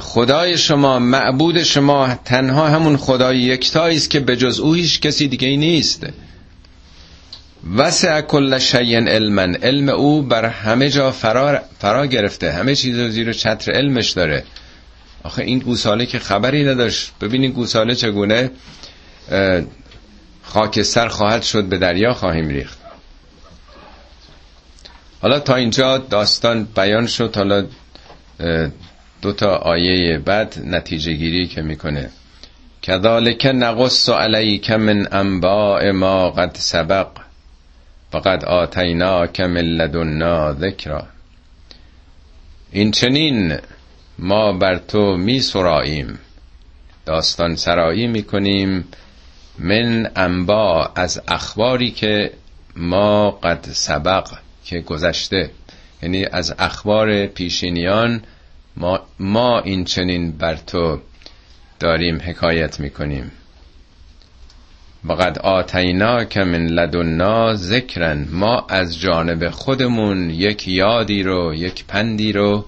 [0.00, 5.28] خدای شما معبود شما تنها همون خدای یکتایی است که به جز او هیچ کسی
[5.28, 6.06] دیگه ای نیست.
[7.76, 9.42] وسع کل شیء علما.
[9.42, 12.52] علم او بر همه جا فرا, فرا گرفته.
[12.52, 14.44] همه چیز رو زیر چتر علمش داره.
[15.22, 17.12] آخه این گوساله که خبری نداشت.
[17.20, 18.50] ببینین گوساله چگونه
[20.42, 22.78] خاکستر خواهد شد به دریا خواهیم ریخت.
[25.22, 27.36] حالا تا اینجا داستان بیان شد.
[27.36, 27.66] حالا
[29.24, 32.10] دو تا آیه بعد نتیجه گیری که می‌کنه.
[32.82, 37.06] کذالک نقص علیک من انباء ما قد سبق
[38.12, 41.06] فقد آتینا من لدنا ذکرا.
[42.72, 43.56] این چنین
[44.18, 46.18] ما بر تو می سراییم
[47.06, 48.84] داستان سرایی می کنیم
[49.58, 52.30] من انبا از اخباری که
[52.76, 54.28] ما قد سبق
[54.64, 55.50] که گذشته
[56.02, 58.22] یعنی از اخبار پیشینیان
[58.76, 60.98] ما, ما این چنین بر تو
[61.80, 63.32] داریم حکایت می‌کنیم.
[65.04, 72.32] وقد آتینا که من لدنا ذکرن ما از جانب خودمون یک یادی رو یک پندی
[72.32, 72.64] رو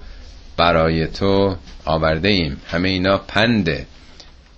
[0.57, 3.87] برای تو آورده ایم همه اینا پنده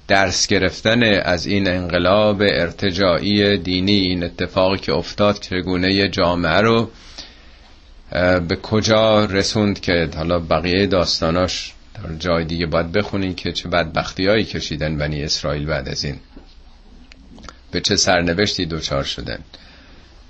[0.08, 6.90] درس گرفتن از این انقلاب ارتجاعی دینی این اتفاقی که افتاد چگونه جامعه رو
[8.48, 14.26] به کجا رسوند که حالا بقیه داستاناش در جای دیگه باید بخونین که چه بدبختی
[14.26, 16.16] هایی کشیدن بنی اسرائیل بعد از این.
[17.70, 19.38] به چه سرنوشتی دوچار شدن.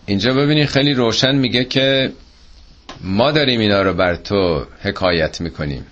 [0.06, 2.12] اینجا ببینید خیلی روشن میگه که
[3.00, 5.86] ما داریم اینا رو بر تو حکایت می‌کنیم.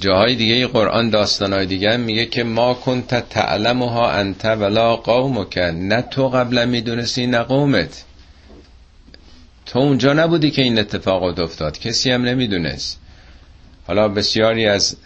[0.00, 6.28] جاهای دیگه قرآن داستانهای دیگه میگه که ما کنت تعلمها انت ولا قومک نه تو
[6.28, 8.04] قبلا می‌دونستی نه قومت.
[9.72, 11.78] تو اونجا نبودی که این اتفاقات افتاد.
[11.78, 13.00] کسی هم نمی‌دونست.
[13.86, 14.96] حالا بسیاری از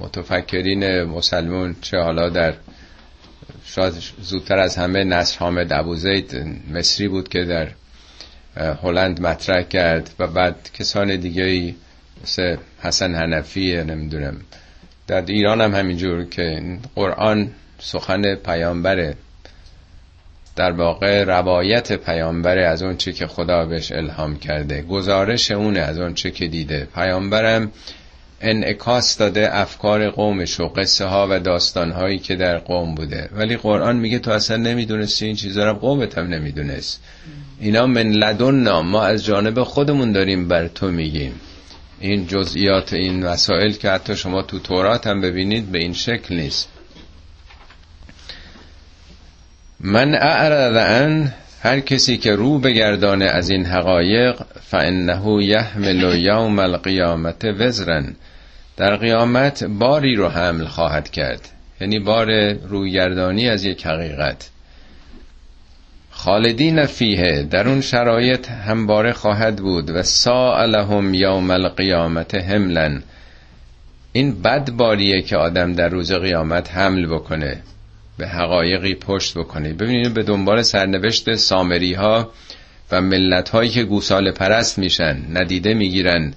[0.00, 2.54] متفکرین مسلمون چه حالا در
[3.64, 6.36] شاید زودتر از همه نصر حامد ابوزید
[6.72, 7.68] مصری بود که در
[8.82, 11.74] هلند مطرح کرد و بعد کسان دیگه
[12.22, 14.36] مثل حسن حنفی نمی‌دونم
[15.06, 19.14] در ایران هم همینجور که قرآن سخن پیامبره.
[20.60, 25.98] در واقع روایت پیامبره از اون چی که خدا بهش الهام کرده گزارش اونه از
[25.98, 26.88] اون چی که دیده.
[26.94, 27.72] پیامبرم
[28.40, 33.28] انعکاس داده افکار قومش و قصه ها و داستان هایی که در قوم بوده.
[33.32, 37.02] ولی قرآن میگه تو اصلا نمی‌دونستی این چیزا رو قومت هم نمی‌دونست.
[37.60, 41.40] اینا من لدن ما از جانب خودمون داریم بر تو میگیم.
[42.00, 46.68] این جزئیات این مسائل که حتی شما تو تورات هم ببینید به این شکل نیست.
[49.84, 57.44] من اعرض عن هر کسی که رو بگردانه از این حقایق فانه یحمل یوم القیامت
[57.44, 58.16] وزرن.
[58.76, 61.48] در قیامت باری رو حمل خواهد کرد.
[61.80, 64.50] یعنی بار رویگردانی از یک حقیقت.
[66.10, 73.02] خالدین فیه در اون شرایط همباره خواهد بود و سائلهم یوم القیامت حملن.
[74.12, 77.62] این بد باریه که آدم در روز قیامت حمل بکنه.
[78.20, 82.30] به حقایقی پشت بکنه ببینید به دنبال سرنوشت سامری ها
[82.90, 86.34] و ملت هایی که گوسال پرست میشن ندیده می‌گیرن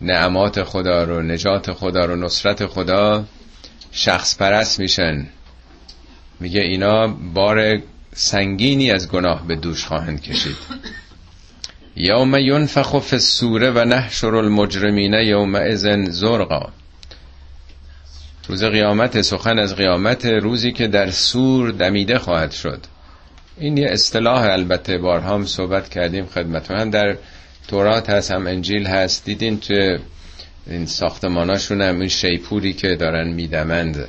[0.00, 3.24] نعمات خدا رو نجات خدا رو نصرت خدا
[3.92, 5.26] شخص پرست میشن.
[6.40, 7.78] میگه اینا بار
[8.14, 10.56] سنگینی از گناه به دوش خواهند کشید.
[11.96, 16.72] یوم ینفخ فی السوره و نحشر المجرمین یوم ازن زرقا.
[18.48, 22.80] روز قیامت سخن از قیامت روزی که در سور دمیده خواهد شد.
[23.58, 27.16] این یه اصطلاح البته بارها هم صحبت کردیم خدمتون هم در
[27.68, 29.24] تورات هست هم انجیل هست.
[29.24, 29.98] دیدین که
[30.66, 34.08] این ساختماناشون هم این شیپوری که دارن میدمند.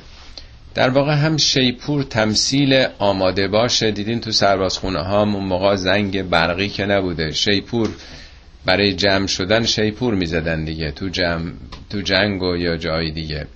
[0.74, 3.90] در واقع هم شیپور تمثیل آماده باشه.
[3.90, 7.32] دیدین تو سربازخونه ها اون موقع زنگ برقی که نبوده.
[7.32, 7.88] شیپور
[8.64, 10.90] برای جمع شدن شیپور می‌زدن دیگه.
[10.90, 11.52] تو جمع
[11.90, 13.46] تو جنگ و یا جای دیگه.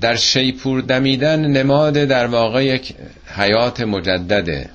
[0.00, 2.94] در شیپور دمیدن نماد در واقع یک
[3.36, 4.70] حیات مجدده.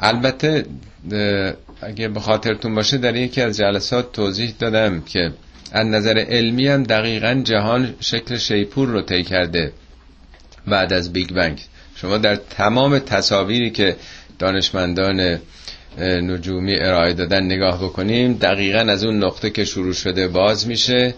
[0.00, 0.64] البته
[1.82, 5.32] اگه به خاطرتون باشه در یکی از جلسات توضیح دادم که
[5.72, 9.72] از نظر علمی هم دقیقا جهان شکل شیپور رو طی کرده
[10.66, 11.60] بعد از بیگ بنگ.
[11.96, 13.96] شما در تمام تصاویری که
[14.38, 15.38] دانشمندان
[15.98, 21.14] نجومی ارائه دادن نگاه بکنیم دقیقا از اون نقطه که شروع شده باز میشه.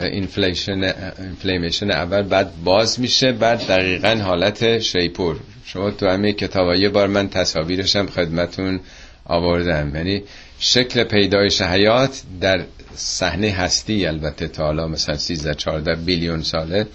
[0.00, 5.36] inflation اول بعد باز میشه بعد دقیقا حالت شیپور.
[5.64, 8.80] شما تو همه کتاب یه بار من تصاویرشم خدمتون
[9.24, 9.96] آوردم.
[9.96, 10.22] یعنی
[10.58, 12.64] شکل پیدایش حیات در
[12.96, 16.86] صحنه هستی البته تا حالا مثلا 13 14 billion ساله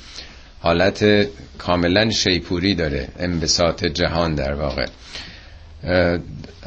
[0.59, 1.27] حالت
[1.57, 4.85] کاملا شیپوری داره انبساط جهان در واقع.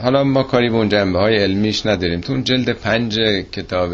[0.03, 2.21] حالا ما کاری به اون جنبه های علمیش نداریم.
[2.21, 3.19] تو اون جلد پنج
[3.53, 3.91] کتاب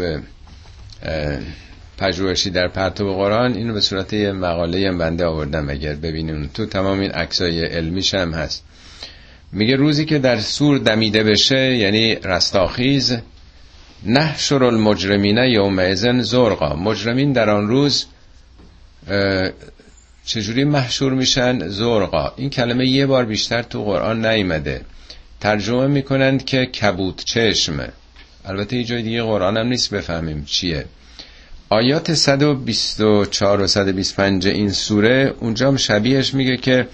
[1.99, 6.49] پژوهشی در پرتو قرآن اینو به صورت یه مقاله هم بنده آوردم اگر ببینیم.
[6.53, 8.63] تو تمام این عکسای علمیش هم هست.
[9.51, 13.17] میگه روزی که در سور دمیده بشه یعنی رستاخیز
[14.05, 16.75] نحشر المجرمین یوم زرقا.
[16.75, 18.05] مجرمین در آن روز
[20.25, 22.33] چجوری محشور میشن؟ زرقا.
[22.35, 24.81] این کلمه یه بار بیشتر تو قرآن نیمده
[25.39, 27.89] ترجمه می‌کنند که کبوت چشم.
[28.45, 30.85] البته یه جای دیگه قرآن هم نیست بفهمیم چیه.
[31.71, 36.87] آیات 124 و 125 این سوره اونجا هم شبیهش میگه که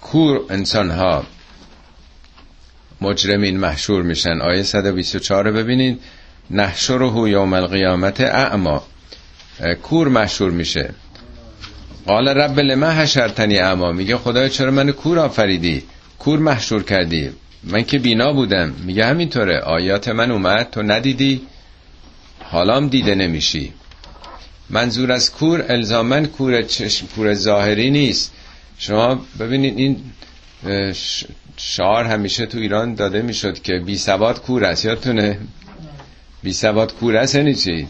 [0.00, 1.24] کور انسان ها
[3.00, 4.40] مجرمین محشور میشن.
[4.40, 6.00] آیه 124 ببینید.
[6.50, 8.82] نحشره یوم القیامت اعما.
[9.82, 10.94] کور محشور میشه.
[12.06, 15.82] قال رب لما حشرتنی اعما؟ میگه خدای چرا من کور آفریدی؟
[16.18, 17.30] کور محشور کردی.
[17.64, 18.72] من که بینا بودم.
[18.84, 19.60] میگه همینطوره.
[19.60, 21.40] آیات من اومد تو ندیدی؟
[22.50, 23.72] حالام دیده نمیشی.
[24.70, 28.32] منظور از کور الزامن کور چشم کور ظاهری نیست.
[28.78, 29.96] شما ببینید این
[31.56, 34.84] شعار همیشه تو ایران داده می‌شد که بی سواد کور است.
[34.84, 35.38] یادتونه؟
[36.42, 37.86] بی سواد کور است یعنی چی؟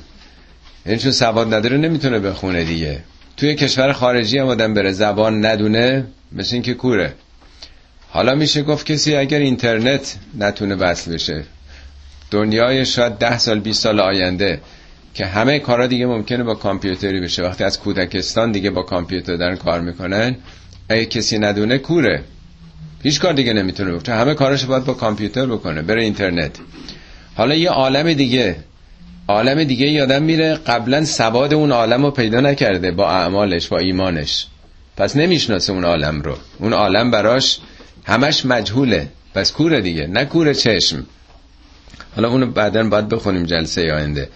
[0.87, 3.05] این چون سواد نداره نمی‌تونه بخونه دیگه.
[3.37, 7.15] توی کشور خارجی هم آدم بره زبان ندونه مثل که کوره.
[8.11, 11.45] حالا میشه گفت کسی اگر اینترنت نتونه وصل بشه.
[12.35, 14.61] دنیای شاید ده سال 20 سال آینده
[15.15, 17.43] که همه کارا دیگه ممکنه با کامپیوتری بشه.
[17.43, 20.37] وقتی از کودکستان دیگه با کامپیوتر دارن کار می‌کنن
[20.89, 22.23] اگه کسی ندونه کوره.
[23.03, 24.15] هیچ کار دیگه نمی‌تونه بکنه.
[24.15, 26.59] همه کارش باید با کامپیوتر بکنه بره اینترنت.
[27.35, 28.57] حالا یه عالم دیگه
[29.29, 34.47] عالم دیگه یادم میره قبلا سواد اون عالم رو پیدا نکرده با اعمالش با ایمانش.
[34.97, 36.37] پس نمی‌شناسه اون عالم رو.
[36.59, 37.59] اون عالم براش
[38.05, 39.09] همش مجهوله.
[39.35, 41.07] پس کوره دیگه نه کوره چشم.
[42.17, 44.29] حالا اونو بعدا باید بخونیم جلسه آینده.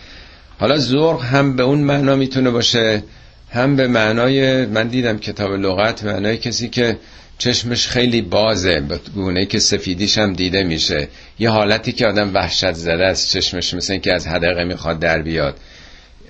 [0.59, 3.03] حالا زرق هم به اون معنا می‌تونه باشه
[3.51, 6.97] هم به معنای من دیدم کتاب لغت معنای کسی که
[7.39, 11.09] چشمش خیلی بازه به گونه که سفیدیش هم دیده میشه.
[11.39, 15.57] یه حالتی که آدم وحشت زده است چشمش مثل که از حدقه می‌خواد در بیاد.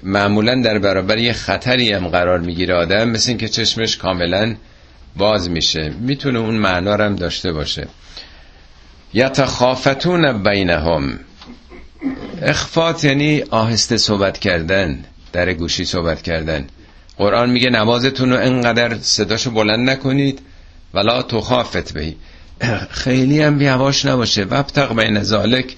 [0.02, 4.54] معمولا در برابر یه خطری هم قرار می‌گیره آدم مثل که چشمش کاملا
[5.16, 5.92] باز میشه.
[6.00, 7.88] می‌تونه اون معنا هم داشته باشه.
[9.14, 11.18] یتخافتون بینهم.
[12.42, 16.66] اخفات یعنی آهسته صحبت کردن در گوشی صحبت کردن.
[17.16, 20.40] قرآن میگه نمازتون رو انقدر صداشو بلند نکنید
[20.94, 22.16] ولا تخافت بهی.
[22.90, 24.44] خیلی هم بیهواش نباشه.
[24.44, 25.76] وابتق بین ذالک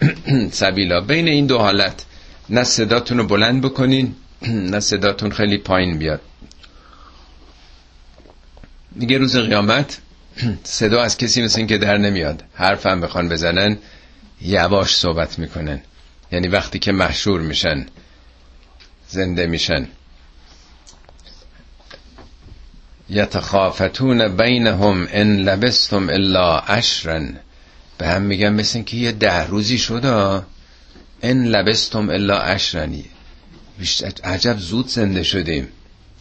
[0.52, 1.00] سبیلا.
[1.00, 2.04] بین این دو حالت
[2.50, 4.14] نه صداتون رو بلند بکنین
[4.46, 6.20] نه صداتون خیلی پایین بیاد.
[8.94, 9.98] میگه روز قیامت
[10.64, 12.44] صدا از کسی مثل که در نمیاد.
[12.54, 13.76] حرفم بخوان بزنن
[14.44, 15.80] یواش صحبت می‌کنن.
[16.32, 17.86] یعنی وقتی که محشور میشن
[19.08, 19.88] زنده میشن.
[23.10, 27.36] یتخافتون بینهم ان لبستم الا عشرن.
[27.98, 30.42] به هم میگن مثل که یه ده روزی شده
[31.22, 33.04] ان لبستم الا عشرنی.
[34.24, 35.68] عجب زود زنده شدیم.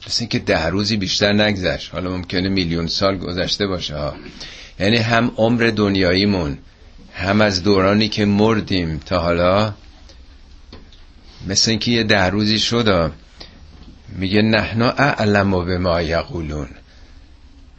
[0.07, 1.93] مثل که ده روزی بیشتر نگذشت.
[1.93, 4.15] حالا ممکنه میلیون سال گذشته باشه ها
[4.79, 6.57] یعنی هم عمر دنیاییمون
[7.13, 9.73] هم از دورانی که مردیم تا حالا
[11.47, 13.11] مثل اینکه یه ده روزی شد
[14.09, 16.67] میگه نحنا اعلم و به ما یقولون.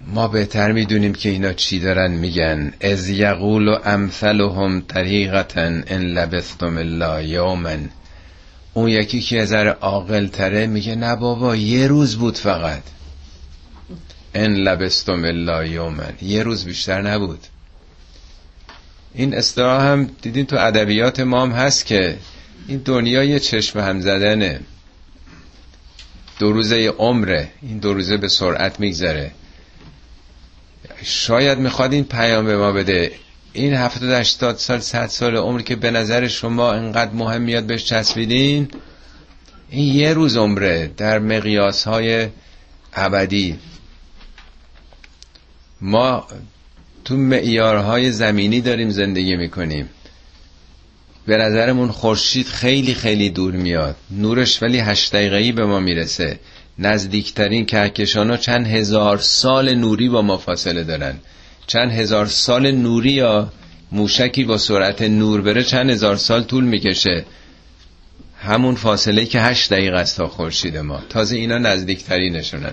[0.07, 2.73] ما بهتر می‌دونیم که اینا چی دارن میگن.
[2.81, 7.91] از یقول و امثلهم طریقتا ان لبثتم الله یومن.
[8.75, 12.83] اون یکی که از عاقل تره میگه نه بابا یه روز بود فقط.
[14.35, 16.13] ان لبستم الله یومن.
[16.23, 17.47] یه روز بیشتر نبود.
[19.15, 22.19] این اصطلاح هم دیدین تو ادبیات ما هم هست که
[22.69, 24.61] این دنیا یه چشم هم زدنه.
[26.39, 29.31] دو روزه عمره این دو روزه به سرعت میگذره.
[31.03, 33.13] شاید می‌خواد این پیام به ما بده.
[33.53, 37.85] این هفتاد هشتاد سال صد سال عمر که به نظر شما انقدر مهم میاد بهش
[37.85, 38.69] چسبیدین
[39.71, 42.29] این یه روز عمره در مقیاس های
[42.95, 43.59] ابدی.
[45.81, 46.27] ما
[47.05, 49.89] تو معیارهای زمینی داریم زندگی می‌کنیم.
[51.27, 53.97] به نظرمون خورشید خیلی خیلی دور میاد.
[54.11, 56.39] نورش ولی هشت دقیقه‌ای به ما می‌رسه.
[56.79, 61.15] نزدیکترین کهکشان ها چند هزار سال نوری با ما فاصله دارن.
[61.67, 63.53] چند هزار سال نوری یا
[63.93, 67.25] موشکی با سرعت نور بره چند هزار سال طول می‌کشه.
[68.39, 71.03] همون فاصله که هشت دقیقه است تا خورشید ما.
[71.09, 72.73] تازه اینا نزدیکترینشونن.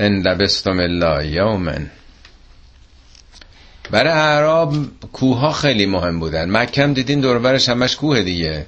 [0.00, 1.90] ان لبستم الا یومن.
[3.90, 4.74] برای اعراب
[5.12, 6.50] کوه خیلی مهم بودن.
[6.50, 8.66] مکه هم دیدین دوربرش همش کوه دیگه.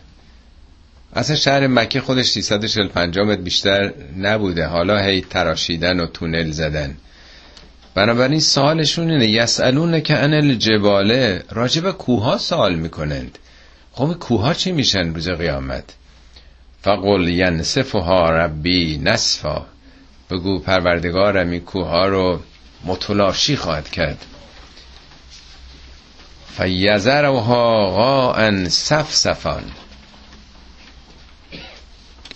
[1.14, 4.66] اصلا شهر مکه خودش 345 متر بیشتر نبوده.
[4.66, 6.97] حالا هی تراشیدن و تونل زدن.
[7.95, 13.39] بنابراین سوالشون اینه یسالون که ان الجباله راجب کوها سوال می‌کنند.
[13.93, 15.85] خب کوها چی میشن روز قیامت؟
[16.83, 19.66] فقل ینسفها ربی نصفا.
[20.31, 22.41] بگو پروردگارم این کوها رو
[22.85, 24.24] متلاشی خواهد کرد.
[26.57, 29.62] فیذرها غاء سفسفان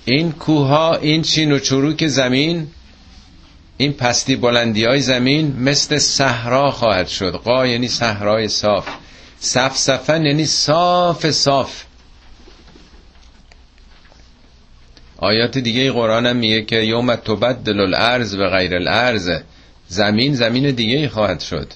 [0.04, 2.68] این کوها این چین و چروک زمین
[3.76, 7.40] این پستی بلندی های زمین مثل صحرا خواهد شد.
[7.44, 8.88] قا یعنی صحرای صاف.
[9.40, 11.84] سفسفن یعنی صاف صاف.
[15.22, 19.30] آیات دیگه قرآن هم میگه که یوم تبدل الارض به غیر الارض.
[19.88, 21.72] زمین زمین دیگه خواهد شد.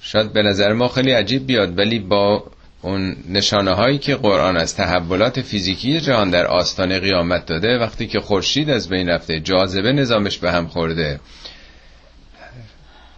[0.00, 2.44] شاید به نظر ما خیلی عجیب بیاد ولی با
[2.82, 8.20] اون نشانه هایی که قرآن از تحولات فیزیکی جهان در آستانه قیامت داده وقتی که
[8.20, 11.20] خورشید از بین رفته جاذبه نظامش به هم خورده.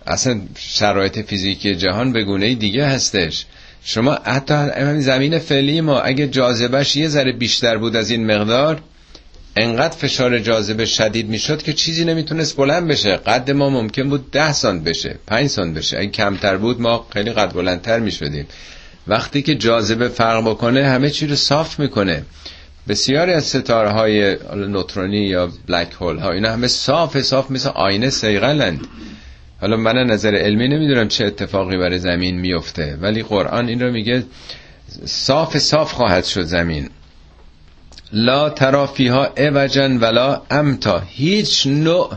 [0.07, 3.47] اصلا شرایط فیزیکی جهان به گونه دیگه هستش.
[3.91, 4.55] شما حتی
[5.01, 8.81] زمین فعلی ما اگه جاذبهش یه ذره بیشتر بود از این مقدار
[9.57, 13.17] انقدر فشار جاذبه شدید می‌شد که چیزی نمی‌تونست بلند بشه.
[13.17, 15.99] قد ما ممکن بود ده سانت بشه پنج سانت بشه.
[15.99, 18.47] اگه کمتر بود ما خیلی قد بلندتر می‌شدیم.
[19.07, 22.23] وقتی که جاذبه فرق بکنه همه چی رو صاف می‌کنه.
[22.89, 28.11] بسیاری از ستاره های نوترونی یا بلک هول ها اینا همه صاف صاف مثل آینه
[28.11, 28.81] سیغلند
[29.61, 34.25] حالا من نظر علمی نمی‌دونم چه اتفاقی برای زمین میفته ولی قرآن این رو میگه
[35.05, 36.89] صاف صاف خواهد شد زمین.
[38.13, 40.99] لا ترافیها اوجن ولا امتا.
[40.99, 42.17] هیچ نوع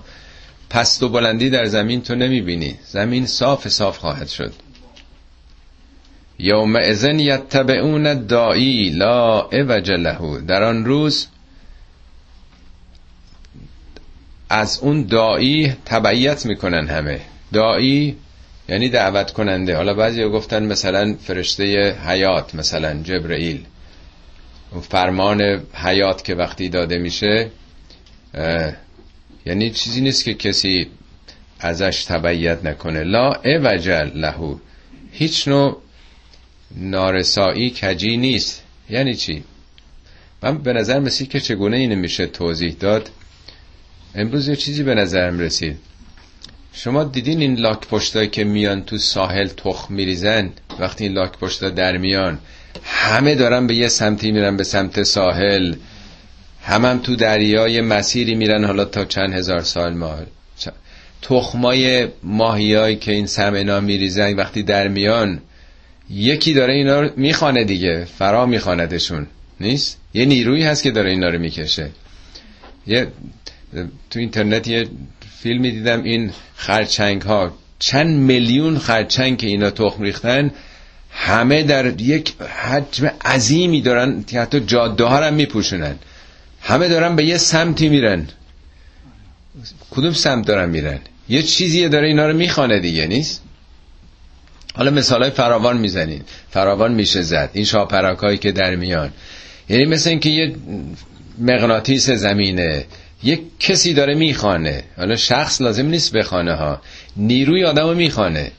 [0.70, 2.76] پست و بلندی در زمین تو نمی‌بینی.
[2.84, 4.54] زمین صاف صاف خواهد شد.
[6.40, 10.42] یوم ازن یتبعون دایی لا اوج له.
[10.48, 11.28] در آن روز
[14.50, 17.22] از اون دایی تبعیت می‌کنن همه.
[17.54, 18.16] دایی
[18.70, 19.76] یعنی دعوت کننده.
[19.76, 23.66] حالا بعضی گفتن مثلا فرشته حیات مثلا جبرئیل.
[24.82, 27.52] فرمان حیات که وقتی داده میشه
[29.46, 30.88] یعنی چیزی نیست که کسی
[31.60, 33.04] ازش تبعیت نکنه.
[33.04, 34.56] لا اوجل لهو
[35.12, 35.82] هیچ نوع
[36.76, 38.64] نارسایی کجی نیست.
[38.90, 39.44] یعنی چی؟
[40.44, 43.10] من به نظر رسید که چگونه اینو میشه توضیح داد؟
[44.16, 45.78] امروز یه چیزی به نظرم رسید.
[46.74, 50.50] شما دیدین این لاک پشتایی که میان تو ساحل تخم میریزن؟
[50.80, 52.40] وقتی این لاک پشتا در میان
[52.84, 55.76] همه دارن به یه سمتی میرن به سمت ساحل.
[56.64, 60.16] هم, هم تو دریای مسیری میرن حالا تا چند هزار سال ما
[61.22, 65.42] تخمای ماهیایی که این سمنا میریزن وقتی در میان
[66.10, 69.28] یکی داره اینا رو می‌خوانه دیگه فرا میخواندشون.
[69.60, 71.90] نیست؟ یه نیرویی هست که داره اینا رو می‌کشه.
[72.88, 73.08] یه
[74.10, 74.88] تو اینترنت یه
[75.44, 80.52] فیلمی دیدم این خرچنگ ها چند میلیون خرچنگ که اینا تخم ریختن
[81.12, 85.96] همه در یک حجم عظیمی دارن حتی جاده ها هم میپوشونن.
[86.62, 88.28] همه دارن به یه سمتی میرن.
[89.92, 93.42] کدوم سمت دارن میرن؟ یه چیزی داره اینا رو می‌خوانه دیگه نیست؟
[94.76, 97.50] حالا مثال های فراوان می‌زنید فراوان میشه زد.
[97.54, 99.12] این شاپرک که در میان.
[99.70, 100.56] یعنی مثل اینکه یه
[101.40, 102.86] مغناطیس زمینه.
[103.24, 104.84] یک کسی داره می‌خوانه.
[104.98, 106.82] حالا شخص لازم نیست بخوانه ها.
[107.18, 108.52] نیروی آدم رو می‌خوانه.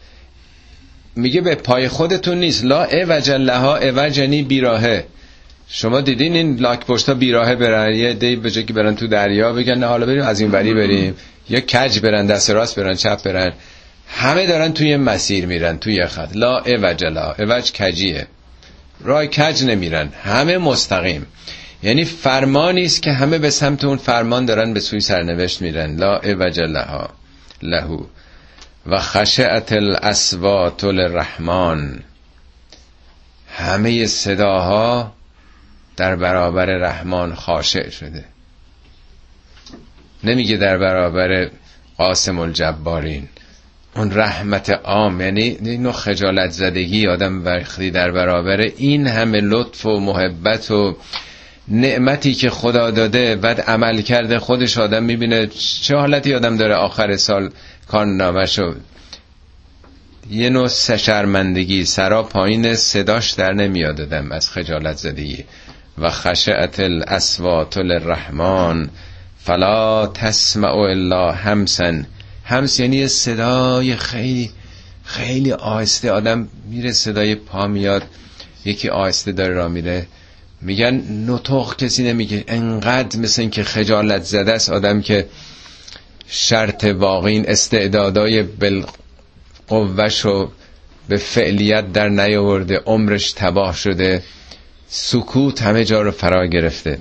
[1.16, 2.64] میگه به پای خودتون نیست.
[2.64, 5.04] لا اوجل لها اوجنی بیراهه.
[5.68, 9.78] شما دیدین این لاک پشتا بیراهه برن؟ یه دی به که برن تو دریا بگن
[9.78, 11.14] نه حالا بریم از این وری بریم.
[11.50, 13.52] یا کج برن دست راست برن چپ برن.
[14.08, 16.30] همه دارن توی مسیر میرن توی خط.
[16.34, 18.26] لا اوج لا اوج کجیه؟
[19.00, 20.08] رای کج نمیرن.
[20.24, 21.26] همه مستقیم.
[21.82, 25.96] یعنی فرمانی است که همه به سمت اون فرمان دارن به سوی سرنوشت میرن.
[25.96, 27.10] لا اوج لها
[27.62, 28.04] لهو.
[28.86, 31.98] و خشعت الاسوات الرحمن
[33.48, 35.12] همه صداها
[35.96, 38.24] در برابر رحمان خاشع شده.
[40.24, 41.50] نمیگه در برابر
[41.98, 43.28] قاسم الجبارین.
[43.96, 50.00] اون رحمت عام یعنی نوع خجالت زدگی آدم وقتی در برابر این همه لطف و
[50.00, 50.96] محبت و
[51.68, 55.46] نعمتی که خدا داده بعد عمل کرده خودش آدم می‌بینه
[55.82, 57.50] چه حالتی آدم داره آخر سال
[57.88, 58.80] کار شد
[60.30, 65.44] یه نوع سشرمندگی سرا پایین صداش در نمیاد از خجالت زدگی.
[65.98, 68.88] و خشعت الاسوات الرحمن
[69.38, 72.06] فلا تسمع الا همسن
[72.44, 74.50] همس یعنی صدای خیلی
[75.04, 76.12] خیلی آهسته.
[76.12, 78.02] آدم میره صدای پا میاد
[78.64, 80.06] یکی آهسته داره را میره.
[80.62, 82.44] میگن نطق کسی نمیگه.
[82.48, 85.28] انقدر مثل اینکه خجالت زده است آدم که
[86.26, 90.50] شرط واقعین استعدادای بالقوش و
[91.08, 94.22] به فعلیت در نیاورده عمرش تباه شده
[94.88, 96.98] سکوت همه جا رو فرا گرفته.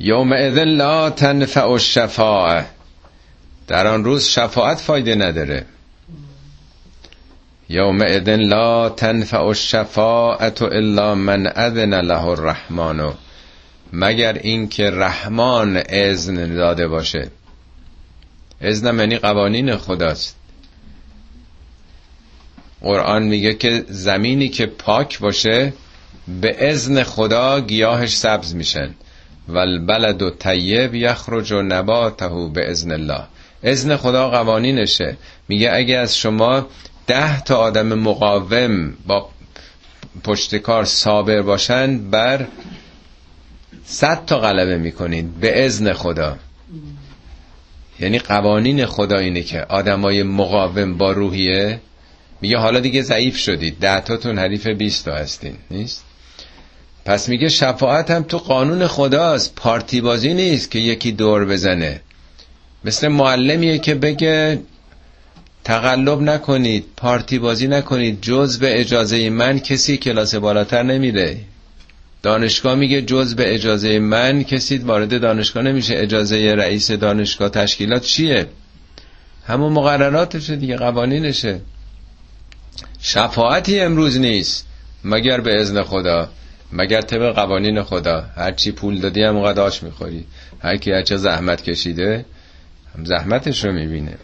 [0.00, 2.64] یوم اذن لا تنفع الشفاعه.
[3.66, 5.64] در آن روز شفاعت فایده نداره.
[7.68, 13.12] یوم اذن لا تنفع الشفاعت الا من اذن له الرحمن.
[13.92, 17.28] مگر اینکه رحمان اذن داده باشه.
[18.60, 20.36] اذن یعنی قوانین خداست.
[22.80, 25.72] قرآن میگه که زمینی که پاک باشه
[26.40, 28.94] به اذن خدا گیاهش سبز میشن.
[29.48, 33.24] و البلد و طیب یخرج و نباته به اذن الله.
[33.62, 35.16] اذن خدا قوانینشه.
[35.48, 36.66] میگه اگه از شما
[37.06, 39.28] ده تا آدم مقاوم با
[40.24, 42.46] پشتکار صابر باشن بر
[43.84, 45.40] صد تا غلبه می‌کنید.
[45.40, 46.36] به اذن خدا.
[48.00, 51.80] یعنی قوانین خدا اینه که آدمای مقاوم با روحیه
[52.40, 53.78] میگه حالا دیگه ضعیف شدید.
[53.80, 55.54] ده تاتون حریف 20 تا هستین.
[55.70, 56.04] نیست؟
[57.04, 59.54] پس میگه شفاعت هم تو قانون خداست.
[59.54, 62.00] پارتی بازی نیست که یکی دور بزنه.
[62.84, 64.60] مثل معلمیه که بگه
[65.64, 68.18] تقلب نکنید پارتی بازی نکنید.
[68.22, 71.36] جز به اجازه من کسی کلاس بالاتر نمیره
[72.22, 75.94] دانشگاه میگه جز به اجازه من کسی وارد دانشگاه نمیشه.
[75.96, 78.46] اجازه رئیس دانشگاه تشکیلات چیه؟
[79.46, 81.60] همون مقرراتشه دیگه قوانینشه.
[83.00, 84.66] شفاعتی امروز نیست.
[85.04, 86.28] مگر به ازن خدا
[86.72, 88.24] مگر طبق قوانین خدا.
[88.36, 90.24] هرچی پول دادی هم آش می‌خوری.
[90.60, 92.24] هر کی هرچه زحمت کشیده
[92.98, 94.14] هم زحمتش رو می‌بینه.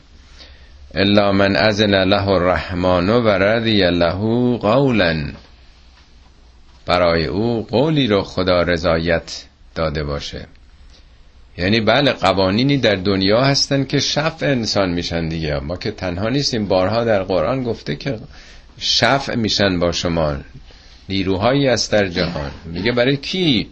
[0.95, 5.32] الا من ازن له الرحمن و رضی له قولا.
[6.86, 10.47] برای او قولی رو خدا رضایت داده باشه.
[11.59, 15.59] یعنی بله قوانینی در دنیا هستن که شفع انسان میشن دیگه.
[15.59, 16.68] ما که تنها نیستیم.
[16.68, 18.18] بارها در قرآن گفته که
[18.78, 20.36] شفع میشن با شما.
[21.09, 22.51] نیروهایی است در جهان.
[22.64, 23.70] میگه برای کی؟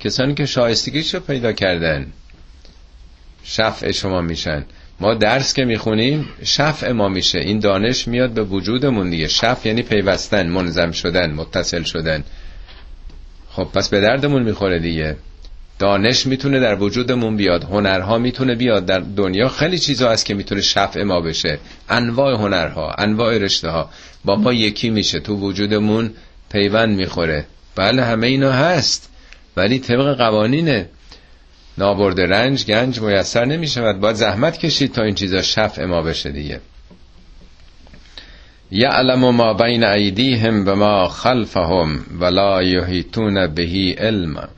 [0.00, 2.06] کسانی که شایستگیش رو پیدا کردن.
[3.44, 4.64] شفع شما میشن.
[5.00, 7.38] ما درس که می‌خونیم شفع ما میشه.
[7.38, 9.28] این دانش میاد به وجودمون دیگه.
[9.28, 12.24] شفع یعنی پیوستن منظم شدن متصل شدن.
[13.50, 15.16] خب پس به دردمون می‌خوره دیگه.
[15.78, 17.64] دانش می‌تونه در وجودمون بیاد.
[17.64, 19.48] هنرها می‌تونه بیاد در دنیا.
[19.48, 21.58] خیلی چیزا هست که می‌تونه شفع ما بشه.
[21.88, 23.90] انواع هنرها انواع رشته ها
[24.24, 25.20] با ما یکی میشه.
[25.20, 26.10] تو وجودمون
[26.52, 27.44] پیوند می‌خوره.
[27.76, 29.10] بله همه اینا هست.
[29.56, 30.88] ولی طبق قوانینه.
[31.78, 34.00] نابرد رنج گنج میسر نمی‌شود.
[34.00, 36.60] باید زحمت کشید تا این چیزا شفع ما بشه دیگه.
[38.70, 44.48] یعلم ما بین ایدیهم و ما خلفهم ولا یحیطون بهی علم.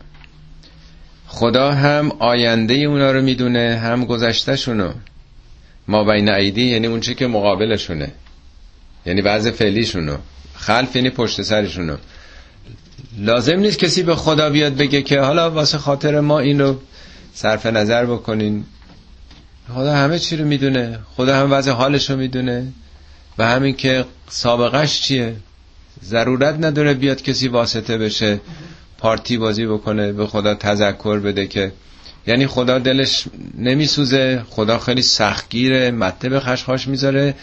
[1.26, 4.92] خدا هم آینده اونا رو می‌دونه هم گذشته شونو
[5.88, 8.10] ما بین ایدی یعنی اون که مقابلشونه.
[9.06, 10.16] یعنی وضع فعلیشونو.
[10.54, 11.96] خلف یعنی پشت سرشونو.
[13.18, 16.74] لازم نیست کسی به خدا بیاد بگه که حالا واسه خاطر ما اینو
[17.34, 18.64] صرف نظر بکنین.
[19.74, 20.98] خدا همه چی رو می‌دونه.
[21.16, 22.66] خدا هم وضع حالش رو می‌دونه.
[23.38, 25.36] و همین که سابقش چیه؟
[26.04, 28.40] ضرورت نداره بیاد کسی واسطه بشه
[28.98, 31.72] پارتی بازی بکنه به خدا تذکر بده که.
[32.26, 33.24] یعنی خدا دلش
[33.58, 37.34] نمیسوزه خدا خیلی سختگیره مته به خشخاش می‌ذاره.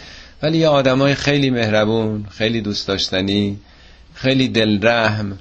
[0.42, 3.58] ولی یه آدمای خیلی مهربون خیلی دوست داشتنی
[4.14, 5.38] خیلی دل رحم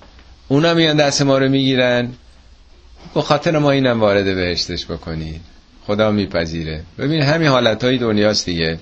[0.47, 2.09] اونا میان دست ما رو می‌گیرن.
[3.13, 5.41] به خاطر ما اینم وارد بهشتش بکنید.
[5.85, 6.83] خدا میپذیره.
[6.97, 8.79] ببین همین حالت های دنیاست دیگه.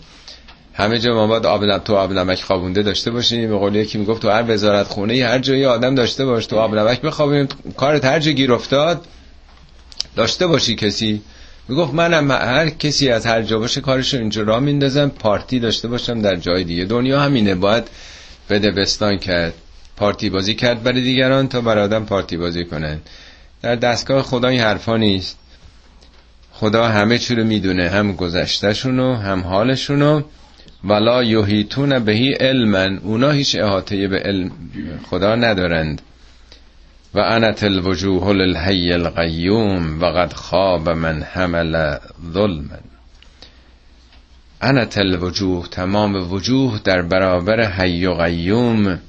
[0.73, 3.49] همه جا ما باید آب تو آب نمک خوابونده داشته باشیم.
[3.49, 6.75] به قول یکی می‌گفت تو هر وزارت خونه هر جایی آدم داشته باش تو آب
[6.75, 7.47] نمک بخوابیم
[7.77, 9.05] کارت هر جا گیر افتاد
[10.15, 11.21] داشته باشی کسی.
[11.67, 16.21] می‌گفت منم هر کسی از هر جا باشه کارشو اینجا را میندازم پارتی داشته باشم
[16.21, 16.85] در جای دیگه.
[16.85, 17.83] دنیا همینه باید
[18.49, 19.53] بده بستان کرد
[19.97, 22.99] پارتی بازی کرد برای دیگران تا برای آدم پارتی بازی کنن.
[23.65, 25.37] در دستگاه خدا این حرفا نیست.
[26.51, 30.21] خدا همه چی رو می‌دونه هم گذشتهشونو هم حالشونو
[30.83, 32.99] ولا یحیطون بهی علما.
[33.03, 34.51] اونا هیچ احاطه به علم
[35.09, 36.01] خدا ندارند.
[37.13, 41.97] و انت الوجوه للحی القیوم و قد خواب من حمل
[42.33, 42.77] ظلما.
[44.61, 48.99] انت الوجوه تمام وجوه در برابر حی و قیوم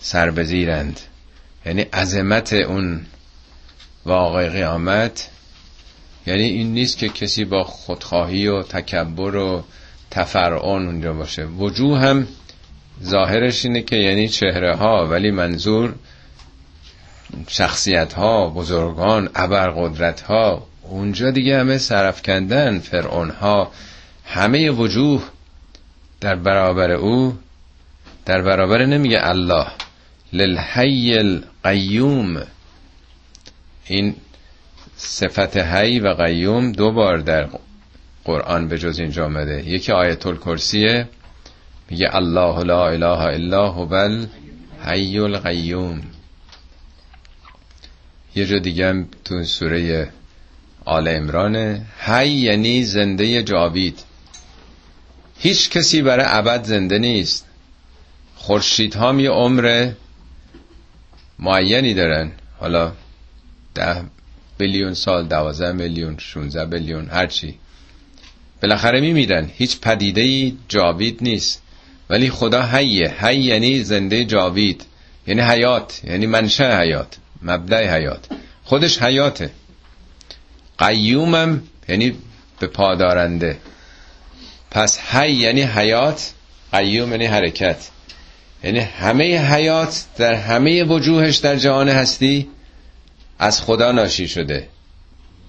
[0.00, 1.00] سربزیرند.
[1.66, 3.00] یعنی عظمت اون
[4.06, 5.28] واقع قیامت
[6.26, 9.64] یعنی این نیست که کسی با خودخواهی و تکبر و
[10.10, 11.44] تفرعون اونجا باشه.
[11.44, 12.26] وجوه هم
[13.02, 15.94] ظاهرش اینه که یعنی چهره ها ولی منظور
[17.48, 23.70] شخصیت ها بزرگان ابرقدرت ها اونجا دیگه همه سرفکندن فرعون ها
[24.24, 25.22] همه وجوه
[26.20, 27.38] در برابر او
[28.26, 29.66] در برابر نمیگه الله
[30.32, 32.42] للحی القیوم.
[33.88, 34.16] این
[34.96, 37.48] صفت حی و قیوم دو بار در
[38.24, 39.68] قرآن به جز اینجا آمده.
[39.68, 41.08] یکی آیت الکرسیه
[41.90, 46.02] میگه الله لا اله الا هو الحی القیوم.
[48.34, 50.08] یه جا دیگه هم تو سوره
[50.84, 53.98] آل امرانه حی یعنی زنده جاوید.
[55.38, 57.46] هیچ کسی برای ابد زنده نیست.
[58.36, 59.90] خورشید هم یه عمر
[61.38, 62.32] معینی دارن.
[62.60, 62.92] حالا
[63.76, 64.02] ده
[64.58, 67.58] بیلیون سال دوازده میلیون 16 بیلیون هرچی
[68.62, 69.50] بالاخره میمیرن.
[69.54, 71.62] هیچ پدیده جاوید نیست.
[72.10, 73.14] ولی خدا حیه.
[73.24, 74.84] حی یعنی زنده جاوید.
[75.26, 76.00] یعنی حیات.
[76.04, 77.16] یعنی منشه حیات.
[77.42, 78.26] مبدع حیات.
[78.64, 79.50] خودش حیاته.
[80.78, 82.14] قیومم یعنی
[82.60, 83.56] به پادارنده
[84.70, 86.32] پس حی یعنی حیات.
[86.72, 87.88] قیوم یعنی حرکت.
[88.64, 92.48] یعنی همه حیات در همه وجوهش در جهان هستی.
[93.38, 94.68] از خدا ناشی شده.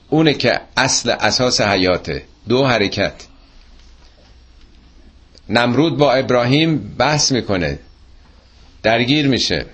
[0.10, 2.24] اونه که اصل اساس حیاته.
[2.48, 3.14] دو حرکت.
[5.50, 7.80] نمرود با ابراهیم بحث می‌کنه.
[8.84, 9.66] درگیر میشه.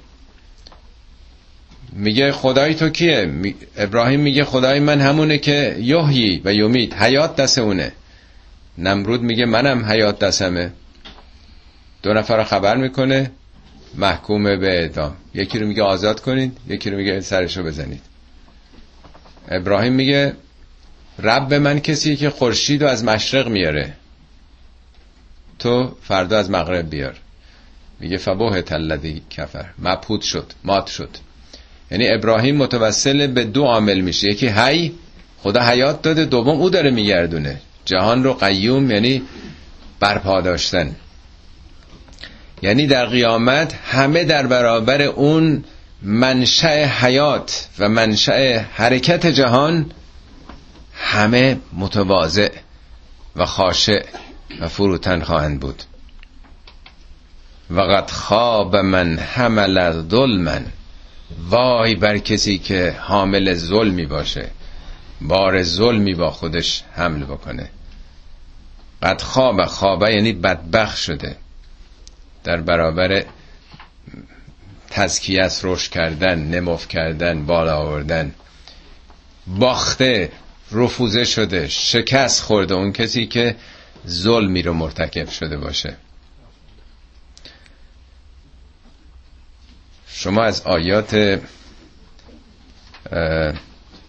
[1.91, 7.57] میگه خدای تو کیه؟ ابراهیم میگه خدای من همونه که یحیی و یومید حیات دست
[7.57, 7.91] اونه.
[8.78, 10.72] نمرود میگه منم حیات دستمه.
[12.03, 13.32] دو نفر خبر می‌کنه.
[13.95, 15.15] محکوم به اعدام.
[15.33, 18.01] یکی رو میگه آزاد کنید یکی رو میگه سرشو بزنید.
[19.49, 20.33] ابراهیم میگه
[21.19, 23.93] رب من کسی که خورشید رو از مشرق میاره.
[25.59, 27.15] تو فردا از مغرب بیار.
[27.99, 29.65] میگه فبوه تلدی کفر.
[29.79, 31.09] مبهوت شد مات شد.
[31.91, 34.27] یعنی ابراهیم متوسل به دو عامل میشه.
[34.27, 34.93] یکی هی
[35.37, 37.61] خدا حیات داده دوم او داره میگردونه.
[37.85, 39.21] جهان رو قیوم یعنی
[39.99, 40.95] برپا داشتن.
[42.64, 45.64] یعنی در قیامت همه در برابر اون
[46.01, 49.91] منشأ حیات و منشأ حرکت جهان
[50.93, 52.49] همه متواضع
[53.36, 54.05] و خاشع
[54.61, 55.84] و فروتن خواهند بود.
[57.72, 60.66] و قد خواب من حمل ظلمن.
[61.49, 64.49] وای بر کسی که حامل ظلمی باشه.
[65.22, 67.70] بار ظلمی با خودش حمل بکنه.
[69.03, 71.42] قد خواب خوابه یعنی بدبخ شده.
[72.43, 73.23] در برابر
[74.89, 78.35] تزکیت روش کردن نموف کردن بالا آوردن.
[79.47, 80.31] باخته
[80.71, 83.55] رفوزه شده شکست خورده اون کسی که
[84.07, 85.95] ظلمی رو مرتکب شده باشه.
[90.07, 91.39] شما از آیات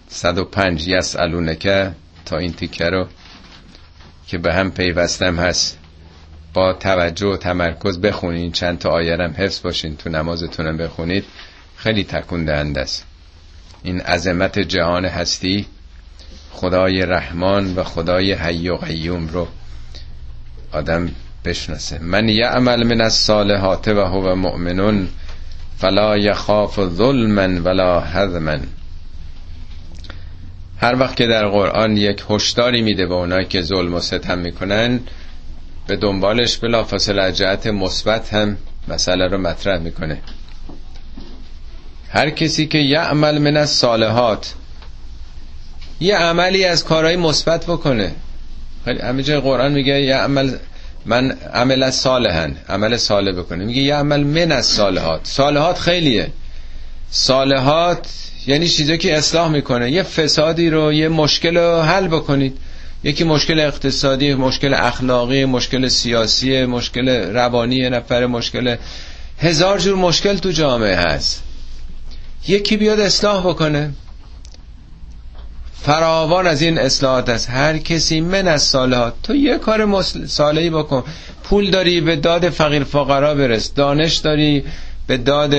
[0.09, 1.93] 105 یسالونکه
[2.25, 3.09] تا این تیکه رو
[4.27, 5.79] که به هم پیوستم هست.
[6.55, 8.53] با توجه و تمرکز بخونین.
[8.53, 9.97] چند تا آیرم حفظ باشین.
[9.97, 11.25] تو نمازتونم بخونید.
[11.77, 13.05] خیلی تکون دهنده است.
[13.83, 15.67] این عظمت جهان هستی
[16.51, 19.49] خدای رحمان و خدای حی و قیوم رو
[20.73, 21.11] آدم
[21.45, 21.99] بشناسه.
[21.99, 25.09] من یعمل من الصالحات و هو مؤمنون
[25.79, 28.57] فلا یخاف ظلما ولا حذما
[30.81, 35.01] هر وقت که در قرآن یک هشداری میده به اونایی که ظلم و ستم می‌کنن
[35.87, 38.57] به دنبالش بلا فاصله جهت مثبت هم
[38.89, 40.19] مسئله رو مطرح می‌کنه.
[42.09, 44.55] هر کسی که یعمل من الصالحات
[46.01, 48.13] یه عملی از کارهای مثبت بکنه.
[49.03, 50.57] همه جای قرآن میگه یه عمل
[51.07, 53.65] من عمل صالحا عمل صالح بکنه.
[53.65, 56.33] میگه یه عمل من از صالحات صالحات خیلیه.
[57.11, 58.07] صالحات
[58.47, 59.91] یعنی چیزی که اصلاح می‌کنه.
[59.91, 62.59] یه فسادی رو یه مشکل رو حل بکنید.
[63.05, 68.77] یکی مشکل اقتصادی مشکل اخلاقی مشکل سیاسی مشکل روانی نفر مشکل
[69.39, 71.43] هزار جور مشکل تو جامعه هست.
[72.49, 73.91] یکی بیاد اصلاح بکنه.
[75.83, 77.51] فراوان از این اصلاحات است.
[77.51, 81.05] هر کسی من از صالحات تو یه کار صالحی بکن.
[81.45, 83.75] پول داری به داد فقیر فقرا برس.
[83.75, 84.65] دانش داری
[85.07, 85.55] به داد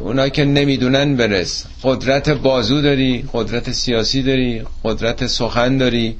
[0.00, 1.64] اونا که نمی‌دونن برس.
[1.82, 6.16] قدرت بازو داری قدرت سیاسی داری قدرت سخن داری.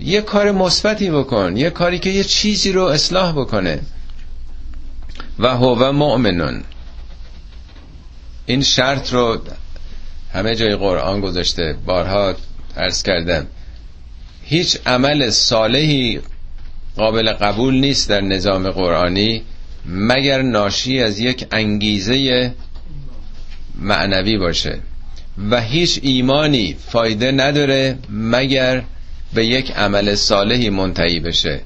[0.00, 3.80] یه کار مثبتی بکن یه کاری که یه چیزی رو اصلاح بکنه.
[5.38, 6.64] و هو مؤمنون.
[8.46, 9.40] این شرط رو
[10.32, 12.34] همه جای قرآن گذاشته بارها
[12.76, 13.46] عرض کردم.
[14.44, 16.20] هیچ عمل صالحی
[16.96, 19.42] قابل قبول نیست در نظام قرآنی
[19.86, 22.52] مگر ناشی از یک انگیزه
[23.78, 24.78] معنوی باشه.
[25.50, 28.82] و هیچ ایمانی فایده نداره مگر
[29.34, 31.60] به یک عمل صالحی منتهی بشه.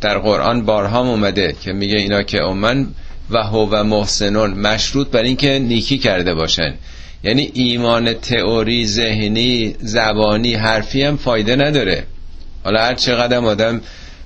[0.00, 2.86] در قرآن بارها اومده که میگه اینا که اومن
[3.30, 6.74] و هو و محسنون مشروط بر اینکه نیکی کرده باشن.
[7.24, 12.04] یعنی ایمان تئوری ذهنی زبانی حرفی هم فایده نداره.
[12.64, 13.80] حالا هر چقدر آدم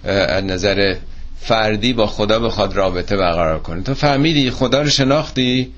[0.05, 0.95] از نظر
[1.41, 3.83] فردی با خدا بخواد رابطه برقرار کنه.
[3.83, 5.73] تو فهمیدی خدا رو شناختی؟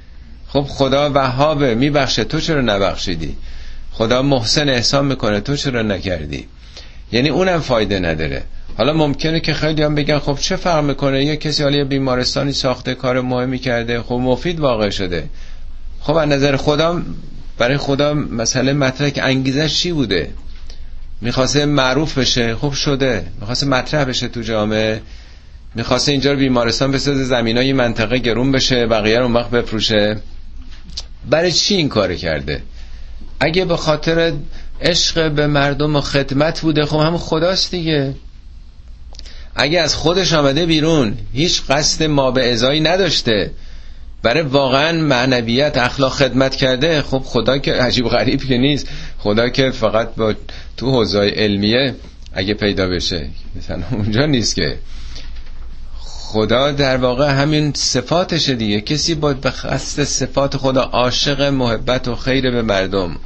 [0.49, 3.37] خب خدا وهابه میبخشه تو چرا نبخشیدی؟
[3.93, 6.47] خدا محسن احسان می‌کنه تو چرا نکردی؟
[7.13, 8.43] یعنی اونم فایده نداره.
[8.79, 12.95] حالا ممکنه که خیلی هم بگن خب چه فرق می‌کنه؟ یه کسی حالا بیمارستانی ساخته
[12.95, 15.29] کار مهمی کرده خب مفید واقع شده.
[16.01, 17.03] خب از نظر خدا
[17.59, 20.31] برای خدا مسئله مطرح که انگیزش چی بوده؟
[21.21, 23.27] می‌خواسته معروف بشه؟ خب شده.
[23.41, 25.01] می‌خواسته مطرح بشه تو جامعه.
[25.75, 30.17] می‌خواسته اینجا رو بیمارستان بسازه زمین های منطقه گرون بشه بقیه رو وقت بفروشه.
[31.31, 32.63] برای چی این کار کرده؟
[33.41, 34.33] اگه به خاطر
[34.81, 36.87] عشق به مردم و خدمت بوده.
[36.87, 38.14] خب همون خداست دیگه.
[39.55, 43.51] اگه از خودش آمده بیرون هیچ قصد ما به ازایی نداشته.
[44.22, 48.89] برای واقعا معنویت اخلاق خدمت کرده خب خدا که عجیب غریب که نیست.
[49.18, 50.35] خدا که فقط با
[50.77, 51.95] تو حوزه علمیه
[52.33, 53.29] اگه پیدا بشه.
[53.57, 54.79] مثلا اونجا نیست که.
[55.99, 58.81] خدا در واقع همین صفاتشه دیگه.
[58.81, 63.16] کسی باید به خست صفات خدا عاشق محبت و خیر به مردم.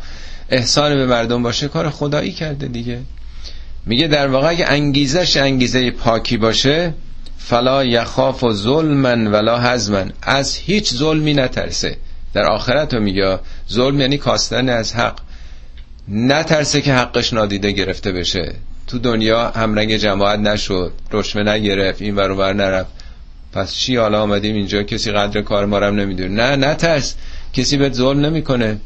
[0.50, 2.98] احسان به مردم باشه کار خدایی کرده دیگه.
[3.86, 6.94] میگه در واقع اگه انگیزش انگیزه پاکی باشه
[7.38, 11.96] فلا یخاف و ظلمن ولا حزمن از هیچ ظلمی نترسه.
[12.34, 13.38] در آخرت رو میگه
[13.70, 15.18] ظلم یعنی کاستن از حق.
[16.08, 18.52] نترسه که حقش نادیده گرفته بشه.
[18.86, 22.90] تو دنیا همرنگ جماعت نشد رشمه نگرفت این ور نرفت.
[23.52, 26.28] پس چی حالا آمدیم اینجا؟ کسی قدر کار ما نمی‌دونه.
[26.28, 27.14] نه نترس.
[27.52, 28.80] کسی به ظلم نمی‌کنه.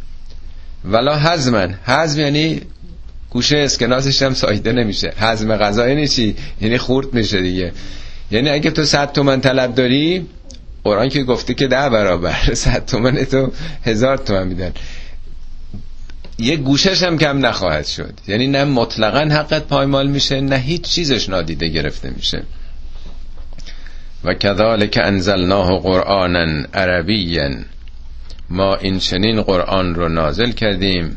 [0.85, 1.75] ولا حزمن.
[1.85, 2.61] حزم یعنی
[3.31, 5.13] گوشه اسکناسش هم سایده نمیشه.
[5.17, 7.73] حزم غذا یعنی چی؟ یعنی خورد میشه دیگه.
[8.31, 10.27] یعنی اگه تو صد تومن طلب داری
[10.85, 12.37] قرآن که گفته که ده برابر.
[12.55, 13.53] صد تومن تو
[13.85, 14.73] هزار تومن میدن.
[16.39, 18.15] یه گوشش هم کم نخواهد شد.
[18.29, 22.43] یعنی نه مطلقا حقت پایمال میشه نه هیچ چیزش نادیده گرفته میشه.
[24.25, 27.51] و کذالک انزلناه قرآنا عربیا.
[28.51, 31.17] ما این چنین قرآن رو نازل کردیم.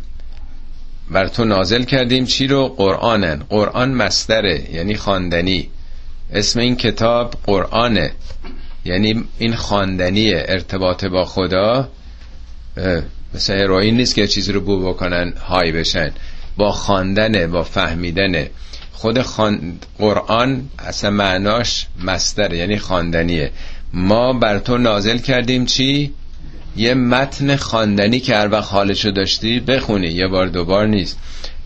[1.11, 3.43] بر تو نازل کردیم چی رو؟ قرآنن.
[3.49, 5.69] قرآن مستره یعنی خواندنی.
[6.34, 8.11] اسم این کتاب قرآنه.
[8.86, 11.89] یعنی این خواندنی ارتباط با خدا.
[13.34, 16.11] مثل هروئین نیست که چیزی رو بو بکنن های بشن.
[16.57, 18.47] با خواندن با فهمیدن
[18.93, 19.19] خود
[19.97, 23.51] قرآن اصلا معناش مستر یعنی خواندنیه.
[23.93, 26.13] ما بر تو نازل کردیم چی؟
[26.78, 30.07] یه متن خواندنی که هر وقت حالشو داشتی بخونی.
[30.07, 31.17] یه بار دوبار نیست.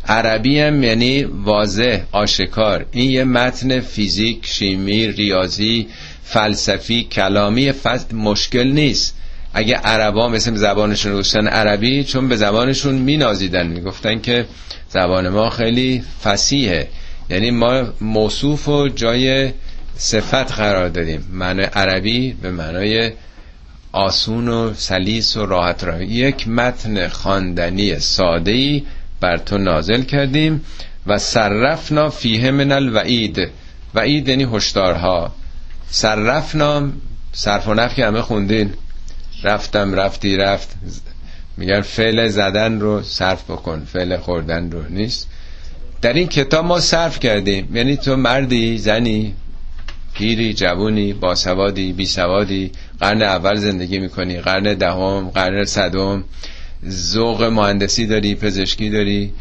[0.08, 2.86] عربی هم یعنی واضح آشکار.
[2.92, 5.88] این یه متن فیزیک شیمی ریاضی
[6.24, 7.72] فلسفی کلامی.
[7.72, 9.18] فست مشکل نیست.
[9.54, 13.68] اگه عربا مثل زبانشون گوشتن عربی چون به زبانشون مینازیدن.
[13.68, 14.46] می‌گفتن که
[14.90, 16.88] زبان ما خیلی فسیحه
[17.30, 19.52] یعنی ما موصوف و جای
[19.98, 21.28] صفت قرار دادیم.
[21.32, 23.12] معنی عربی به معنای
[23.92, 28.84] آسون و سلیس و راحت را یک متن خواندنی ساده ای
[29.20, 30.62] بر تو نازل کردیم
[31.08, 33.50] و صرفنا فیه من الوعید.
[33.96, 35.34] وعید یعنی هشدارها.
[35.90, 36.90] صرفنا
[37.34, 38.74] صرف و نفی همه خوندین.
[39.44, 40.76] رفتم رفتی رفت.
[41.58, 44.84] میگن فعل زدن رو صرف بکن فعل خوردن رو.
[44.90, 45.28] نیست.
[46.02, 47.76] در این کتاب ما صرف کردیم.
[47.76, 49.34] یعنی تو مردی زنی
[50.22, 56.24] پیری جوونی باسوادی بیسوادی قرن اول زندگی می‌کنی قرن دهم قرن صدم.
[56.90, 59.34] ذوق مهندسی داری پزشکی داری.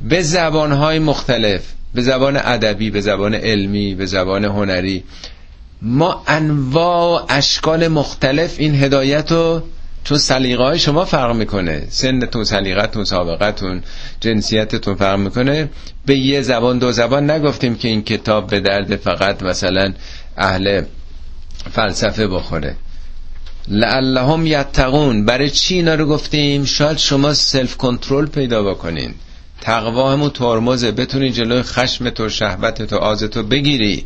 [0.00, 1.62] به زبانهای مختلف
[1.94, 5.04] به زبان ادبی به زبان علمی به زبان هنری.
[5.82, 9.62] ما انواع اشکال مختلف این هدایت رو
[10.04, 11.86] چون سلیقه های شما فرق می‌کنه.
[11.88, 13.82] سنتون سلیقتون سابقتون
[14.20, 15.68] جنسیتتون فرق می‌کنه.
[16.06, 19.92] به یه زبان دو زبان نگفتیم که این کتاب به درد فقط مثلا
[20.38, 20.82] اهل
[21.72, 22.76] فلسفه بخوره.
[23.68, 25.24] لعلهم یتقون.
[25.24, 29.14] برای چی اینا رو گفتیم؟ شاید شما سلف کنترل پیدا بکنین.
[29.60, 30.90] تقوا همون ترمزه.
[30.92, 34.04] بتونی جلوی خشم تو شهوت تو آز تو بگیری.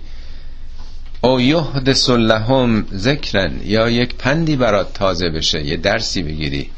[1.21, 3.61] او یهد لهم ذکرن.
[3.65, 5.65] یا یک پندی برات تازه بشه.
[5.67, 6.71] یه درسی بگیری.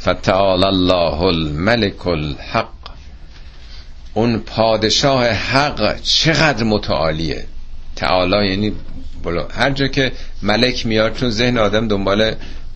[0.00, 2.68] فتعال الله الملک الحق.
[4.14, 7.46] اون پادشاه حق چقدر متعالیه؟
[7.96, 8.72] تعالی یعنی
[9.24, 12.34] بلا هر جا که ملک میاد چون ذهن آدم دنبال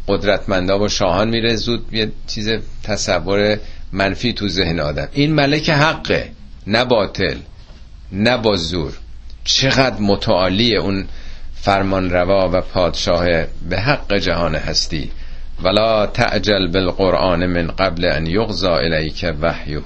[0.08, 2.50] قدرتمندا و شاهان میره زود یه چیز
[2.82, 3.58] تصور
[3.92, 5.08] منفی تو ذهن آدم.
[5.12, 6.30] این ملک حقه
[6.66, 7.36] نه باطل
[8.12, 8.92] نه با زور.
[9.44, 11.06] چقدر متعالیه اون
[11.54, 13.26] فرمان روا و پادشاه
[13.68, 15.10] به حق جهان هستی.
[15.62, 19.82] ولا تعجل بالقرآن من قبل ان یغزا الیک وحیه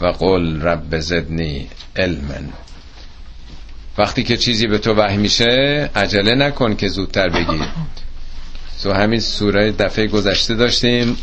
[0.00, 2.34] و قل رب زدنی علما.
[3.98, 7.60] وقتی که چیزی به تو وحی میشه عجله نکن که زودتر بگی.
[8.82, 11.16] تو همین سوره دفعه گذشته داشتیم.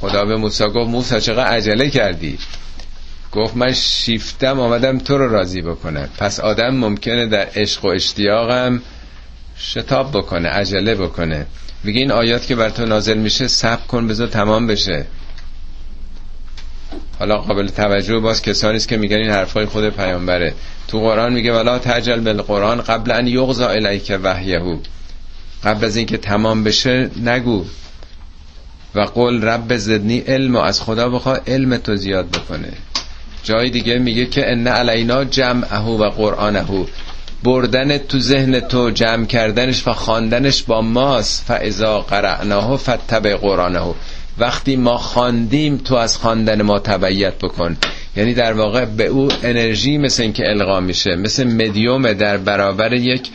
[0.00, 2.38] خدا به موسی گفت موسی چقدر عجله کردی؟
[3.32, 8.82] گفت من شیفتم آمدم تو رو راضی بکنه پس آدم ممکنه در عشق و اشتیاقم
[9.58, 11.46] شتاب بکنه عجله بکنه.
[11.84, 15.06] میگه این آیات که بر تو نازل میشه صبر کن بذار تمام بشه.
[17.18, 20.54] حالا قابل توجه باز کسانی است که میگن این حرفای خود پیامبره.
[20.88, 24.78] تو قرآن میگه ولا تعجل بالقرآن قبل ان یغزا الیک وحیه.
[25.64, 27.64] قبل از اینکه تمام بشه نگو
[28.94, 32.72] و قول رب زدنی علم و از خدا بخوا علم تو زیاد بکنه.
[33.44, 36.86] جای دیگه میگه که ان علینا جمعه و قرآنه.
[37.44, 41.44] بردن تو ذهن تو جمع کردنش و خواندنش با ماست.
[41.44, 43.94] فاذا قرعناه فتبع قرآنه.
[44.38, 47.76] وقتی ما خواندیم تو از خواندن ما تبعیت بکن.
[48.18, 53.28] یعنی در واقع به او انرژی مثل اینکه القا میشه مثل مدیوم در برابر یک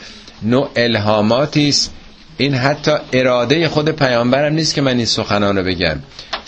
[0.44, 1.94] نوع الهاماتی است.
[2.38, 6.00] این حتی اراده خود پیامبرم نیست که من این سخنان رو بگم.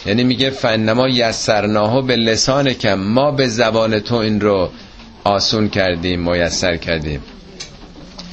[0.05, 4.69] یعنی میگه فنما یسرناهو به لسان کم ما به زبان تو این رو
[5.23, 7.19] آسون کردیم میسر کردیم.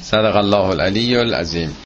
[0.02, 1.76] صدق الله العلی العظیم.